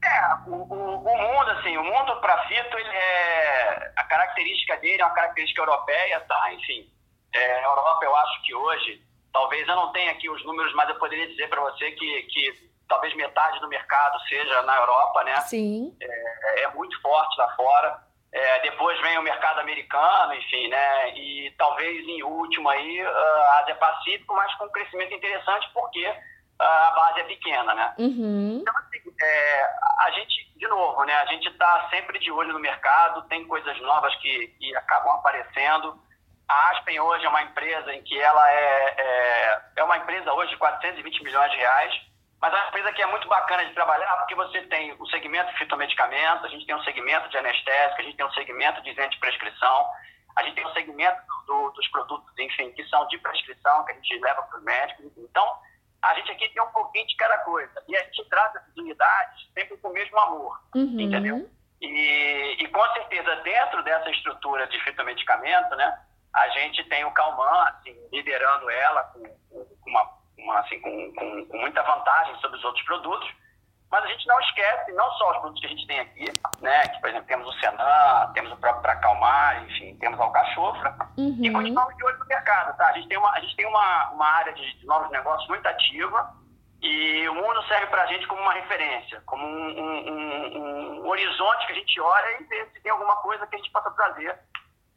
É, 0.04 0.50
o, 0.50 0.54
o, 0.54 0.98
o 1.00 1.18
mundo, 1.18 1.52
assim, 1.52 1.76
o 1.76 1.84
mundo 1.84 2.22
para 2.22 2.38
fito, 2.48 2.78
ele 2.78 2.96
é, 2.96 3.92
a 3.96 4.04
característica 4.04 4.78
dele 4.78 5.02
é 5.02 5.06
uma 5.06 5.16
característica 5.16 5.62
europeia, 5.62 6.20
tá? 6.22 6.54
Enfim, 6.54 6.88
é, 7.34 7.60
a 7.60 7.64
Europa, 7.64 8.06
eu 8.06 8.16
acho 8.16 8.42
que 8.44 8.54
hoje 8.54 9.07
Talvez 9.32 9.68
eu 9.68 9.76
não 9.76 9.92
tenha 9.92 10.12
aqui 10.12 10.30
os 10.30 10.44
números, 10.46 10.74
mas 10.74 10.90
eu 10.90 10.96
poderia 10.96 11.28
dizer 11.28 11.48
para 11.50 11.62
você 11.62 11.92
que, 11.92 12.24
que 12.24 12.70
talvez 12.88 13.14
metade 13.16 13.60
do 13.60 13.68
mercado 13.68 14.20
seja 14.28 14.62
na 14.64 14.78
Europa, 14.78 15.24
né? 15.24 15.36
Sim. 15.42 15.96
É, 16.02 16.64
é 16.64 16.68
muito 16.70 17.00
forte 17.02 17.38
lá 17.38 17.56
fora. 17.56 18.08
É, 18.32 18.60
depois 18.60 19.00
vem 19.02 19.18
o 19.18 19.24
mercado 19.24 19.60
americano, 19.60 20.34
enfim, 20.34 20.68
né? 20.68 21.18
E 21.18 21.54
talvez 21.58 22.06
em 22.08 22.24
último 22.24 22.70
aí 22.70 23.02
a 23.02 23.60
Ásia 23.62 23.76
Pacífico, 23.76 24.36
mas 24.36 24.54
com 24.56 24.66
um 24.66 24.72
crescimento 24.72 25.14
interessante 25.14 25.70
porque 25.74 26.06
a 26.60 26.92
base 26.92 27.22
é 27.22 27.24
pequena, 27.24 27.74
né? 27.74 27.94
Uhum. 27.98 28.60
Então, 28.62 28.74
assim, 28.78 29.00
é, 29.22 29.64
a 30.00 30.12
gente, 30.12 30.52
de 30.56 30.68
novo, 30.68 31.04
né? 31.06 31.14
A 31.16 31.26
gente 31.28 31.48
está 31.48 31.88
sempre 31.90 32.20
de 32.20 32.32
olho 32.32 32.54
no 32.54 32.60
mercado, 32.60 33.28
tem 33.28 33.48
coisas 33.48 33.80
novas 33.82 34.14
que, 34.16 34.48
que 34.60 34.76
acabam 34.76 35.14
aparecendo. 35.14 36.00
A 36.48 36.72
Aspen 36.72 37.00
hoje 37.00 37.26
é 37.26 37.30
uma 37.30 37.44
empresa 37.44 37.94
em 37.94 38.02
que 38.04 38.18
ela 38.18 38.52
é, 38.52 38.96
é, 38.98 39.62
é 39.78 39.84
uma 39.84 39.98
empresa 39.98 40.32
hoje 40.34 40.52
de 40.52 40.58
420 40.58 41.24
milhões 41.24 41.52
de 41.52 41.58
reais, 41.58 41.94
mas 42.40 42.54
é 42.54 42.56
uma 42.56 42.68
empresa 42.70 42.94
que 42.94 43.02
é 43.02 43.06
muito 43.08 43.28
bacana 43.28 43.66
de 43.66 43.74
trabalhar 43.74 44.16
porque 44.18 44.36
você 44.36 44.62
tem 44.64 44.96
o 44.98 45.06
segmento 45.08 45.52
de 45.52 45.58
fitomedicamentos, 45.58 46.46
a 46.46 46.48
gente 46.48 46.66
tem 46.66 46.76
um 46.76 46.84
segmento 46.84 47.28
de 47.30 47.38
anestésico, 47.38 48.00
a 48.00 48.04
gente 48.04 48.16
tem 48.16 48.26
um 48.26 48.32
segmento 48.32 48.82
de 48.82 48.92
isento 48.92 49.10
de 49.10 49.20
prescrição, 49.20 49.88
a 50.38 50.44
gente 50.44 50.56
tem 50.56 50.66
um 50.66 50.74
segmento 50.74 51.20
do, 51.48 51.72
dos 51.72 51.88
produtos, 51.90 52.32
enfim, 52.38 52.72
que 52.72 52.88
são 52.88 53.08
de 53.08 53.18
prescrição, 53.18 53.84
que 53.84 53.92
a 53.92 53.96
gente 53.96 54.20
leva 54.20 54.44
para 54.44 54.58
os 54.60 54.64
médicos. 54.64 55.12
Então, 55.18 55.58
a 56.02 56.14
gente 56.14 56.32
aqui 56.32 56.48
tem 56.50 56.62
um 56.62 56.72
pouquinho 56.72 57.08
de 57.08 57.16
cada 57.16 57.40
coisa. 57.40 57.84
E 57.88 57.98
a 57.98 58.04
gente 58.04 58.24
trata 58.30 58.60
essas 58.60 58.78
unidades 58.78 59.50
sempre 59.54 59.76
com 59.78 59.90
o 59.90 59.94
mesmo 59.94 60.18
amor, 60.20 60.62
uhum. 60.76 61.00
entendeu? 61.00 61.50
E, 61.82 62.56
e 62.60 62.68
com 62.68 62.94
certeza, 62.94 63.36
dentro 63.38 63.84
dessa 63.84 64.10
estrutura 64.12 64.68
de 64.68 64.80
fitomedicamento, 64.84 65.76
né, 65.76 66.00
a 66.34 66.50
gente 66.50 66.84
tem 66.86 67.04
o 67.06 67.12
Calman, 67.12 67.64
assim, 67.70 67.96
liderando 68.12 68.70
ela 68.70 69.04
com, 69.04 69.24
com 69.52 69.90
uma, 69.90 70.10
uma, 70.38 70.60
assim, 70.60 70.80
com, 70.80 71.14
com, 71.14 71.46
com, 71.46 71.58
muita 71.58 71.82
vantagem 71.84 72.36
sobre 72.40 72.58
os 72.58 72.64
outros 72.64 72.86
produtos, 72.86 73.28
mas 73.90 74.04
a 74.04 74.08
gente 74.08 74.28
não 74.28 74.40
esquece 74.42 74.92
não 74.92 75.10
só 75.14 75.32
os 75.32 75.38
produtos 75.38 75.62
que 75.62 75.68
a 75.68 75.70
gente 75.70 75.88
tem 75.88 76.00
aqui, 76.00 76.26
né, 76.62 76.88
que, 76.88 77.00
por 77.00 77.10
exemplo, 77.10 77.28
temos 77.28 77.48
o 77.48 77.60
Senan, 77.60 78.32
temos 78.34 78.52
o 78.52 78.58
próprio 78.58 78.82
Pracalmar, 78.82 79.64
enfim, 79.64 79.96
temos 79.98 80.20
a 80.20 80.24
Alcachofra, 80.24 80.96
uhum. 81.18 81.38
e 81.42 81.52
continuamos 81.52 81.96
de 81.96 82.04
olho 82.04 82.20
no 82.20 82.26
mercado, 82.26 82.78
tá? 82.78 82.88
A 82.88 82.94
gente 82.94 83.08
tem 83.08 83.18
uma, 83.18 83.32
a 83.32 83.40
gente 83.40 83.56
tem 83.56 83.66
uma, 83.66 84.10
uma 84.12 84.28
área 84.28 84.54
de, 84.54 84.78
de 84.78 84.86
novos 84.86 85.10
negócios 85.10 85.48
muito 85.48 85.66
ativa, 85.66 86.36
e 86.82 87.28
o 87.28 87.34
mundo 87.34 87.64
serve 87.64 87.88
para 87.88 88.04
a 88.04 88.06
gente 88.06 88.28
como 88.28 88.42
uma 88.42 88.54
referência, 88.54 89.22
como 89.26 89.46
um, 89.46 89.70
um, 89.70 90.12
um, 90.12 91.02
um, 91.02 91.08
horizonte 91.08 91.66
que 91.66 91.74
a 91.74 91.76
gente 91.76 92.00
olha 92.00 92.40
e 92.40 92.44
vê 92.44 92.66
se 92.68 92.82
tem 92.82 92.92
alguma 92.92 93.16
coisa 93.18 93.48
que 93.48 93.56
a 93.56 93.58
gente 93.58 93.72
possa 93.72 93.90
trazer 93.92 94.38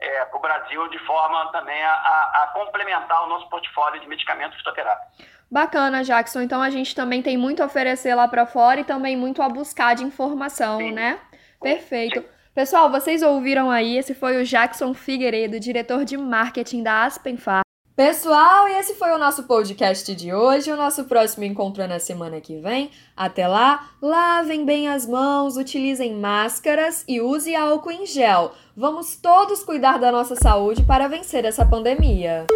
é, 0.01 0.25
para 0.25 0.39
o 0.39 0.41
Brasil 0.41 0.89
de 0.89 0.99
forma 1.01 1.53
também 1.53 1.83
a, 1.83 1.93
a, 1.93 2.51
complementar 2.55 3.25
o 3.25 3.29
nosso 3.29 3.49
portfólio 3.49 4.01
de 4.01 4.09
medicamentos 4.09 4.57
fitoterápicos. 4.59 5.27
Bacana, 5.51 6.03
Jackson. 6.03 6.41
Então 6.41 6.63
a 6.63 6.71
gente 6.71 6.95
também 6.95 7.23
tem 7.23 7.37
muito 7.37 7.63
a 7.63 7.67
oferecer 7.67 8.15
lá 8.15 8.27
para 8.27 8.47
fora 8.47 8.81
e 8.81 8.85
também 8.85 9.17
muito 9.17 9.43
a 9.43 9.49
buscar 9.49 9.95
de 9.95 10.05
informação, 10.05 10.79
Sim. 10.79 10.93
né? 10.93 11.19
Perfeito. 11.61 12.21
Sim. 12.21 12.27
Pessoal, 12.55 12.91
vocês 12.91 13.23
ouviram 13.23 13.71
aí, 13.71 13.97
esse 13.97 14.15
foi 14.15 14.41
o 14.41 14.45
Jackson 14.45 14.93
Figueiredo, 14.93 15.61
diretor 15.61 16.05
de 16.05 16.17
marketing 16.17 16.83
da 16.83 17.05
Aspen 17.05 17.37
Farm. 17.37 17.63
Pessoal, 18.01 18.67
e 18.67 18.79
esse 18.79 18.95
foi 18.95 19.11
o 19.11 19.19
nosso 19.19 19.43
podcast 19.43 20.15
de 20.17 20.33
hoje. 20.33 20.73
O 20.73 20.77
nosso 20.77 21.05
próximo 21.05 21.45
encontro 21.45 21.83
é 21.83 21.87
na 21.87 21.99
semana 21.99 22.41
que 22.41 22.57
vem. 22.57 22.91
Até 23.15 23.47
lá, 23.47 23.89
lavem 24.01 24.65
bem 24.65 24.89
as 24.89 25.07
mãos, 25.07 25.59
utilizem 25.59 26.15
máscaras 26.15 27.05
e 27.07 27.21
use 27.21 27.55
álcool 27.55 27.91
em 27.91 28.07
gel. 28.07 28.53
Vamos 28.75 29.17
todos 29.17 29.63
cuidar 29.63 29.99
da 29.99 30.11
nossa 30.11 30.35
saúde 30.35 30.83
para 30.83 31.09
vencer 31.09 31.45
essa 31.45 31.67
pandemia. 31.67 32.47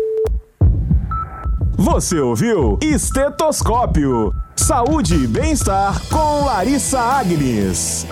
Você 1.77 2.19
ouviu 2.19 2.79
Estetoscópio. 2.81 4.33
Saúde 4.57 5.25
e 5.25 5.27
bem-estar 5.27 6.01
com 6.09 6.47
Larissa 6.47 6.99
Agnes. 6.99 8.07